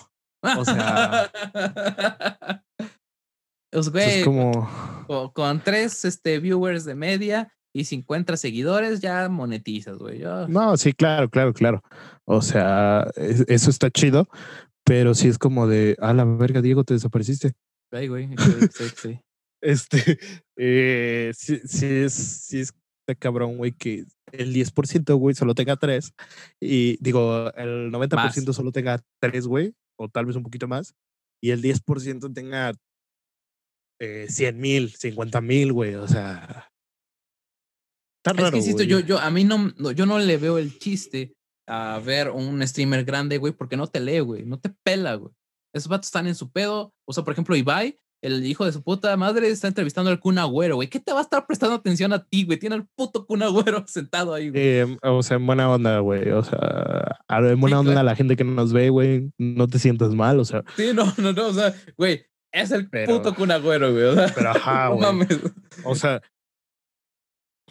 [0.57, 1.32] O sea-
[3.71, 4.51] Pues, Eso güey, es como.
[5.07, 10.19] con, con tres este, viewers de media y 50 seguidores ya monetizas, güey.
[10.19, 11.84] Yo- No, sí, claro, claro, claro.
[12.23, 14.30] O sea, es- eso está chido,
[14.86, 17.53] pero sí es como de, a la verga, Diego, te desapareciste.
[17.91, 18.29] Ay, güey.
[18.71, 19.19] sí, sí.
[19.63, 20.19] Este,
[20.57, 22.73] eh, sí, sí es, sí es
[23.19, 26.13] cabrón, güey, que el 10%, güey, solo tenga tres.
[26.61, 30.93] Y digo, el 90% solo tenga tres, güey, o tal vez un poquito más.
[31.41, 32.73] Y el 10% tenga
[33.99, 35.95] eh, 100 mil, 50 mil, güey.
[35.95, 36.69] O sea,
[38.19, 38.51] está Es raro.
[38.51, 41.33] que insisto, yo, yo, a mí no- yo no le veo el chiste
[41.68, 45.34] a ver un streamer grande, güey, porque no te lee, güey, no te pela, güey.
[45.74, 46.93] Esos vatos están en su pedo.
[47.07, 50.39] O sea, por ejemplo, Ibai el hijo de su puta madre está entrevistando al Kun
[50.39, 50.88] Agüero, güey.
[50.88, 52.57] ¿Qué te va a estar prestando atención a ti, güey?
[52.57, 54.61] Tiene al puto Kun Agüero sentado ahí, güey.
[54.63, 56.30] Eh, o sea, en buena onda, güey.
[56.32, 58.05] O sea, a- en buena onda claro.
[58.05, 59.32] la gente que no nos ve, güey.
[59.38, 60.63] No te sientas mal, o sea.
[60.76, 64.05] Sí, no, no, no, o sea, güey, es el Pero- puto Kun Agüero, güey.
[64.05, 65.01] O sea, Pero ajá, güey.
[65.01, 65.39] mames.
[65.84, 66.22] O sea,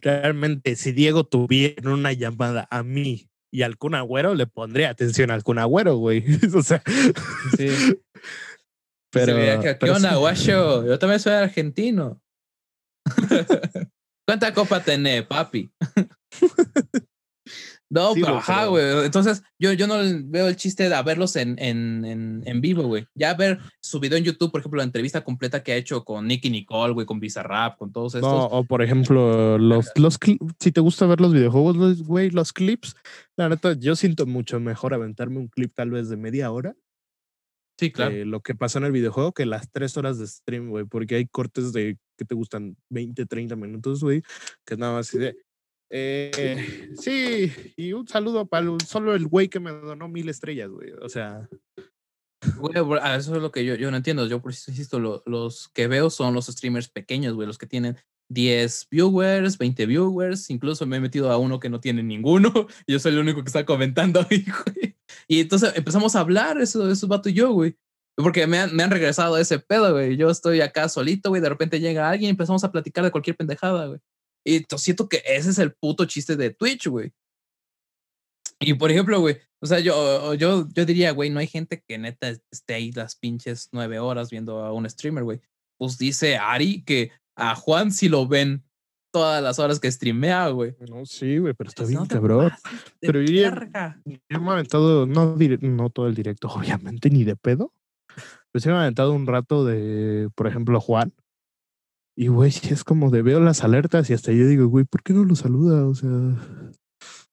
[0.01, 5.31] realmente, si Diego tuviera una llamada a mí y al Kun Agüero, le pondría atención
[5.31, 6.25] al Kun Agüero, güey.
[6.57, 6.83] o sea,
[7.57, 7.69] Sí.
[9.13, 9.27] pero.
[9.37, 10.17] Se que, ¿Qué pero onda, sí.
[10.17, 10.85] guacho?
[10.85, 12.21] Yo también soy argentino.
[14.27, 15.71] ¿Cuánta copa tenés, papi?
[17.95, 19.05] No, Sí, pero ajá, güey.
[19.05, 23.07] Entonces, yo, yo no veo el chiste de verlos en, en, en, en vivo, güey.
[23.15, 26.27] Ya ver su video en YouTube, por ejemplo, la entrevista completa que ha hecho con
[26.27, 28.31] Nicky Nicole, güey, con Bizarrap, con todos estos.
[28.31, 30.19] No, o por ejemplo, los, los
[30.59, 32.97] si te gusta ver los videojuegos, güey, los clips,
[33.37, 36.75] la neta, yo siento mucho mejor aventarme un clip tal vez de media hora
[37.79, 38.25] sí, claro.
[38.25, 41.27] lo que pasó en el videojuego que las tres horas de stream, güey, porque hay
[41.27, 44.23] cortes de que te gustan 20, 30 minutos, güey,
[44.65, 45.37] que nada más así de.
[45.91, 50.71] Eh, sí, y un saludo para el- solo el güey que me donó mil estrellas,
[50.71, 50.93] güey.
[51.03, 51.49] O sea,
[52.59, 54.27] Güey, ah, eso es lo que yo, yo no entiendo.
[54.27, 57.67] Yo, por eso insisto, lo- los que veo son los streamers pequeños, güey, los que
[57.67, 57.97] tienen
[58.31, 60.51] 10 viewers, 20 viewers.
[60.51, 62.53] Incluso me he metido a uno que no tiene ninguno.
[62.87, 64.97] Yo soy el único que está comentando ahí, güey.
[65.27, 67.77] Y entonces empezamos a hablar, eso, eso vato y yo, güey.
[68.17, 70.17] Porque me han, me han regresado a ese pedo, güey.
[70.17, 71.41] Yo estoy acá solito, güey.
[71.41, 74.01] De repente llega alguien y empezamos a platicar de cualquier pendejada, güey.
[74.45, 77.13] Y to- siento que ese es el puto chiste de Twitch, güey.
[78.61, 81.99] Y por ejemplo, güey, o sea, yo, yo, yo diría, güey, no hay gente que
[81.99, 85.41] neta esté ahí las pinches nueve horas viendo a un streamer, güey.
[85.79, 88.63] Pues dice Ari que a Juan sí lo ven
[89.13, 90.75] todas las horas que streamea, güey.
[90.89, 92.53] no, sí, güey, pero está Pues, bien no cabrón.
[93.01, 94.01] Pero yo ya-.
[94.05, 96.49] Yo me he aventado, no, no todo el directo,
[97.01, 97.73] obviamente, ni de pedo.
[98.53, 101.13] Pero sí me he aventado un rato de, por ejemplo, Juan.
[102.17, 105.13] Y, güey, es como de veo las alertas y hasta yo digo, güey, ¿por qué
[105.13, 105.87] no lo saluda?
[105.87, 106.11] O sea,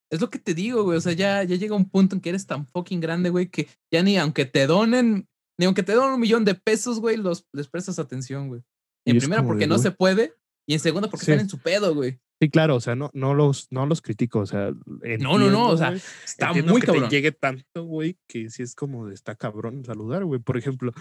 [0.09, 0.97] Es lo que te digo, güey.
[0.97, 3.67] O sea, ya, ya llega un punto en que eres tan fucking grande, güey, que
[3.93, 5.27] ya ni aunque te donen,
[5.59, 8.61] ni aunque te donen un millón de pesos, güey, los, les prestas atención, güey.
[9.05, 10.33] En primera, porque de, no se puede.
[10.67, 11.31] Y en segunda, porque Sí.
[11.31, 12.19] están en su pedo, güey.
[12.41, 14.71] sí, claro, o sea, no, no, los, no los critico, o sea.
[15.19, 15.93] No, no, no, o sea,
[16.25, 17.09] Está muy que cabrón.
[17.09, 20.39] te llegue tanto, güey, que sí es como de está cabrón saludar, güey.
[20.39, 20.91] Por ejemplo,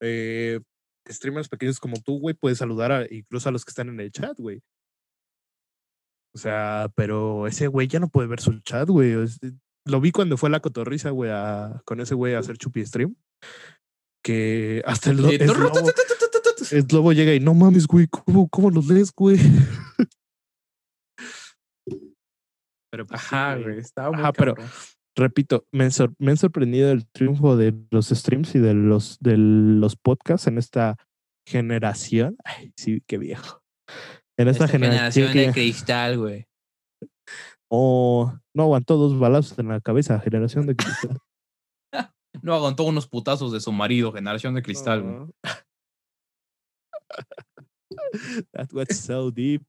[0.00, 0.60] eh,
[1.08, 4.10] streamers pequeños como tú, güey, puedes saludar a, incluso a los que están en el
[4.12, 4.60] chat, güey.
[6.34, 9.14] O sea, pero ese güey ya no puede ver su chat, güey.
[9.86, 12.84] Lo vi cuando fue a la cotorriza, güey, a- con ese güey a hacer chupi
[12.84, 13.16] stream.
[14.22, 15.90] Que hasta el, el lobo,
[16.70, 19.38] el lobo llega y no mames, güey, ¿cómo, cómo los lees, güey?
[22.90, 23.78] Pero pues, Ajá, güey.
[23.78, 24.54] Estaba muy Ajá, pero-.
[25.18, 29.18] Repito, me, han sor- me han sorprendido el triunfo de los streams y de los,
[29.20, 30.96] de los podcasts en esta
[31.46, 32.36] generación.
[32.44, 33.62] Ay, sí, qué viejo.
[34.38, 36.46] En esta, Esta generación generación, de que cristal, güey.
[37.70, 41.18] oh, no aguantó dos balazos en la cabeza, generación de cristal.
[42.40, 45.16] No aguantó unos putazos de su marido, generación de cristal, güey.
[48.52, 49.64] That was so deep.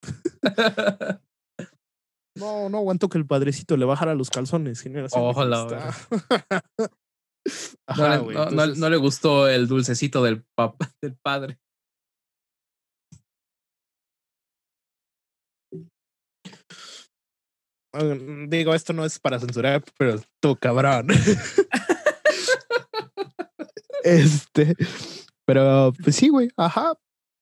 [2.36, 5.94] No, no aguantó que el padrecito le bajara los calzones, Ojalá.
[7.88, 11.58] No, Ajá, no- no- entonces- no le gustó el dulcecito del, pap- del padre.
[17.94, 18.04] Ah,
[18.48, 21.08] Digo, esto no es para censurar, pero tú, cabrón.
[24.04, 24.76] este,
[25.46, 26.94] pero pues sí, güey, ajá.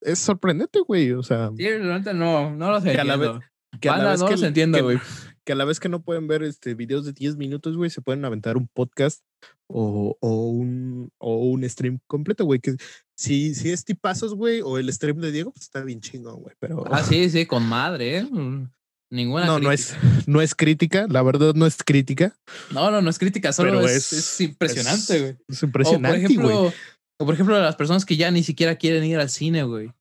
[0.01, 1.11] Es sorprendente, güey.
[1.11, 3.41] O sea, Sí, neta no, no a la entiendo.
[3.79, 4.99] Que a la Banda, vez no que, los entiendo, que- güey.
[5.45, 8.01] que a la vez que no pueden ver este videos de 10 minutos, güey, se
[8.01, 9.23] pueden aventar un podcast
[9.69, 12.59] o, o un, o un stream completo, güey.
[12.59, 12.75] Que
[13.17, 16.55] si, si es tipazos, güey, o el stream de Diego, pues está bien chingón, güey.
[16.59, 18.23] Pero Ah, sí, sí, con madre, ¿eh?
[18.23, 18.69] Mm,
[19.09, 22.35] Ninguna no, no es, no es crítica, la verdad no es crítica.
[22.71, 25.37] No, no, no es crítica, solo es, es- es impresionante, es- güey.
[25.47, 26.25] Es O por impresionante, güey.
[26.25, 26.73] ejemplo,
[27.19, 29.93] o por ejemplo, las personas que ya ni siquiera quieren ir al cine, güey.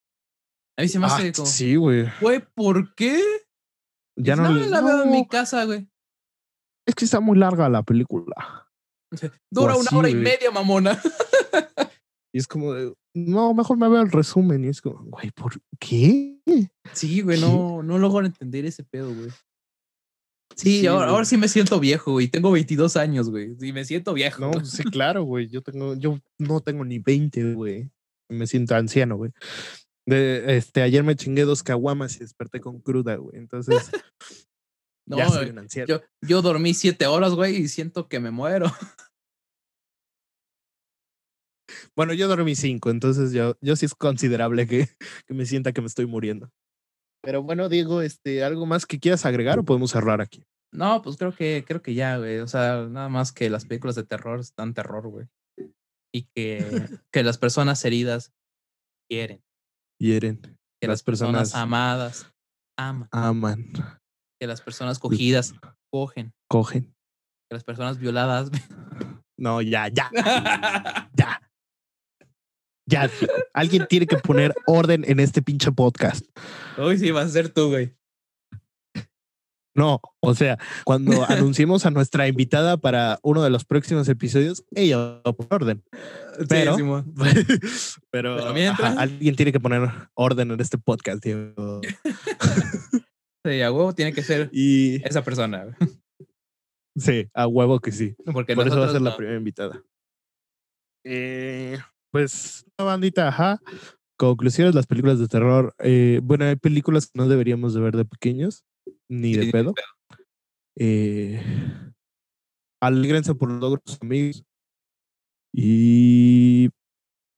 [0.77, 2.07] A mí se me Ah, hace como, sí, güey.
[2.21, 3.23] güey, ¿por qué?
[4.17, 5.89] Ya no, "No, la veo en mi casa, güey.
[6.87, 8.69] Es que está muy larga la película.
[9.51, 10.25] Dura una hora y güey.
[10.25, 11.01] media, mamona.
[12.35, 14.63] Y es como de, no, mejor me veo el resumen.
[14.63, 16.39] Y es como, güey, ¿por qué?
[16.93, 17.47] Sí, güey, ¿Qué?
[17.47, 19.31] no, no logro entender ese pedo, güey.
[20.55, 22.29] Sí, Sí, ahora, ahora sí me siento viejo, güey.
[22.29, 23.57] Tengo 22 años, güey.
[23.59, 24.41] Sí, me siento viejo.
[24.51, 25.49] No, sí, claro, güey.
[25.49, 27.91] Yo tengo, yo no tengo ni 20, güey.
[28.29, 29.31] Me siento anciano, güey.
[30.07, 33.37] De, este, ayer me chingué dos caguamas y desperté con cruda, güey.
[33.39, 33.91] Entonces,
[35.07, 35.51] No, ya soy güey.
[35.51, 35.87] un anciano.
[35.89, 38.67] yo, yo dormí siete horas, güey, y siento que me muero.
[41.97, 44.89] Bueno, yo dormí cinco, entonces yo, yo sí es considerable que,
[45.27, 46.51] que me sienta que me estoy muriendo.
[47.23, 50.45] Pero bueno, Diego, este, ¿algo más que quieras agregar o podemos cerrar aquí?
[50.73, 52.39] No, pues creo que, creo que ya, güey.
[52.39, 55.27] O sea, nada más que las películas de terror están terror, güey.
[56.13, 58.33] Y que, que las personas heridas
[59.09, 59.43] quieren.
[60.01, 60.41] Hieren.
[60.81, 62.33] Que Las las, personas, personas- amadas
[62.79, 63.09] aman.
[63.13, 63.73] Aman.
[64.41, 65.55] Que las personas cogidas
[65.93, 66.33] cogen.
[66.51, 66.95] Cogen.
[67.49, 68.51] Que las personas violadas.
[69.39, 70.11] No, ya, ya,
[71.15, 71.43] ya.
[72.89, 73.11] Ya.
[73.53, 76.25] Alguien tiene que poner orden en este pinche podcast.
[76.79, 77.95] Uy, sí, vas a ser tú, güey.
[79.77, 84.97] No, o sea, cuando anunciemos a nuestra invitada para uno de los próximos episodios, ella
[84.97, 85.85] va a poner orden.
[86.49, 86.77] Pero-.
[88.11, 91.81] Pero, Pero mientras- ajá, alguien tiene que poner orden en este podcast, Diego.
[93.45, 95.77] Sí, a huevo tiene que ser Y esa persona.
[96.97, 98.17] sí, a huevo que sí.
[98.33, 99.85] Porque Por eso va a ser la primera invitada.
[101.05, 101.79] Eh,
[102.11, 103.61] pues, una bandita, ajá.
[104.19, 105.75] Conclusiones, las películas de terror.
[105.79, 108.65] eh, bueno, hay películas que no deberíamos de ver de pequeños,
[109.09, 109.75] ni de pedo.
[110.79, 111.43] Eh,
[112.83, 114.45] alégrense por los logros amigos.
[115.55, 116.69] Y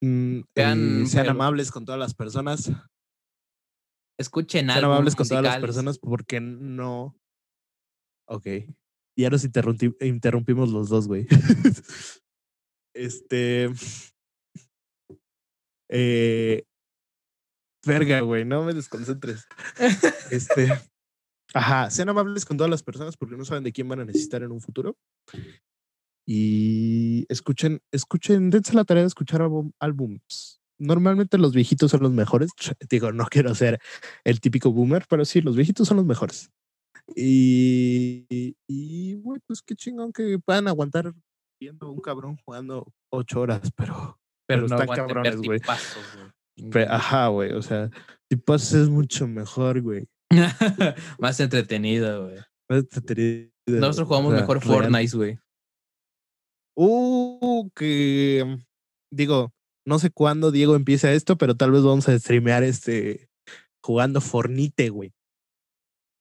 [0.01, 2.71] mm, Sean- eh, sean amables con todas las personas.
[4.19, 7.15] Escuchen Sean álbumes amables con todas las personas porque no.
[8.27, 8.47] Ok.
[9.17, 11.27] Ya nos interrumpi- interrumpimos los dos, güey.
[12.93, 13.69] este.
[15.89, 16.63] Eh.
[17.85, 19.47] Verga, güey, no me desconcentres.
[20.31, 20.67] Este.
[21.53, 24.43] Ajá, sean amables con todas las personas porque no saben de quién van a necesitar
[24.43, 24.95] en un futuro.
[26.27, 30.61] Y escuchen, escuchen, dense la tarea de escuchar álbum- álbums.
[30.77, 32.51] Normalmente los viejitos son los mejores.
[32.89, 33.79] Digo, no quiero ser
[34.23, 36.51] el típico boomer, pero sí, los viejitos son los mejores.
[37.15, 41.13] Y, y, y, güey, pues qué chingón que puedan aguantar
[41.59, 45.59] viendo un cabrón jugando ocho horas, pero, Pero, pero no están cabrones, güey.
[45.59, 46.03] tipazos,
[46.87, 47.89] ajá, güey, o sea,
[48.29, 50.07] tipos es mucho mejor, güey.
[51.19, 52.37] Más entretenido, güey.
[52.69, 54.61] Más entretenido, Nosotros jugamos o sea, mejor.
[54.63, 55.39] Fortnite, güey.
[56.75, 58.57] Uh, que
[59.11, 59.51] digo,
[59.85, 63.29] no sé cuándo Diego empieza esto, pero tal vez vamos a streamear este
[63.83, 65.13] jugando Fornite, güey.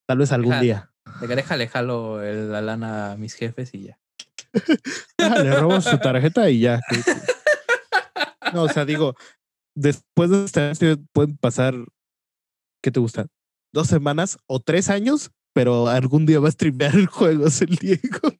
[0.08, 0.62] Tal vez algún Ajá.
[0.62, 0.92] día.
[1.20, 4.00] Déjale jalo el- la lana a mis jefes y ya.
[5.20, 6.80] Ah, le robo su tarjeta y ya.
[8.54, 9.14] No, o sea, digo,
[9.76, 11.74] después de este pueden pasar,
[12.82, 13.26] ¿qué te gusta?
[13.72, 15.30] ¿Dos semanas o tres años?
[15.54, 18.32] Pero algún día va a streamear juegos el Diego.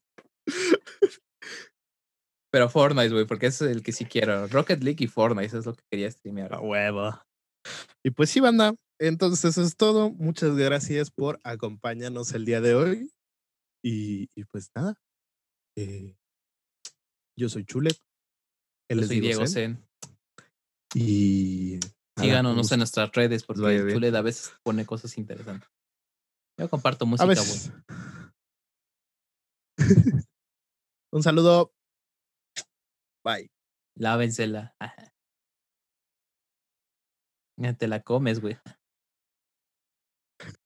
[2.51, 4.47] Pero Fortnite, güey, porque ese es el que sí quiero.
[4.47, 6.55] Rocket League y Fortnite, eso es lo que quería streamear.
[6.55, 7.21] A huevo.
[8.03, 8.75] Y pues sí, banda.
[8.99, 10.11] Entonces eso es todo.
[10.11, 13.13] Muchas gracias por acompañarnos el día de hoy.
[13.85, 14.95] Y, y pues nada.
[15.77, 16.17] eh,
[17.39, 17.97] yo soy Chulet.
[18.91, 19.89] Él Yo es soy Diego Zen, Zen.
[20.95, 21.79] Y
[22.19, 23.61] Síganos en nuestras redes porque.
[23.93, 25.69] Chuled a veces pone cosas interesantes.
[26.59, 27.39] Yo comparto música, A güey.
[27.39, 27.73] veces.
[31.13, 31.73] un saludo.
[33.25, 33.51] Bye.
[33.97, 34.75] Lávensela.
[37.57, 38.57] Ya te la comes, güey.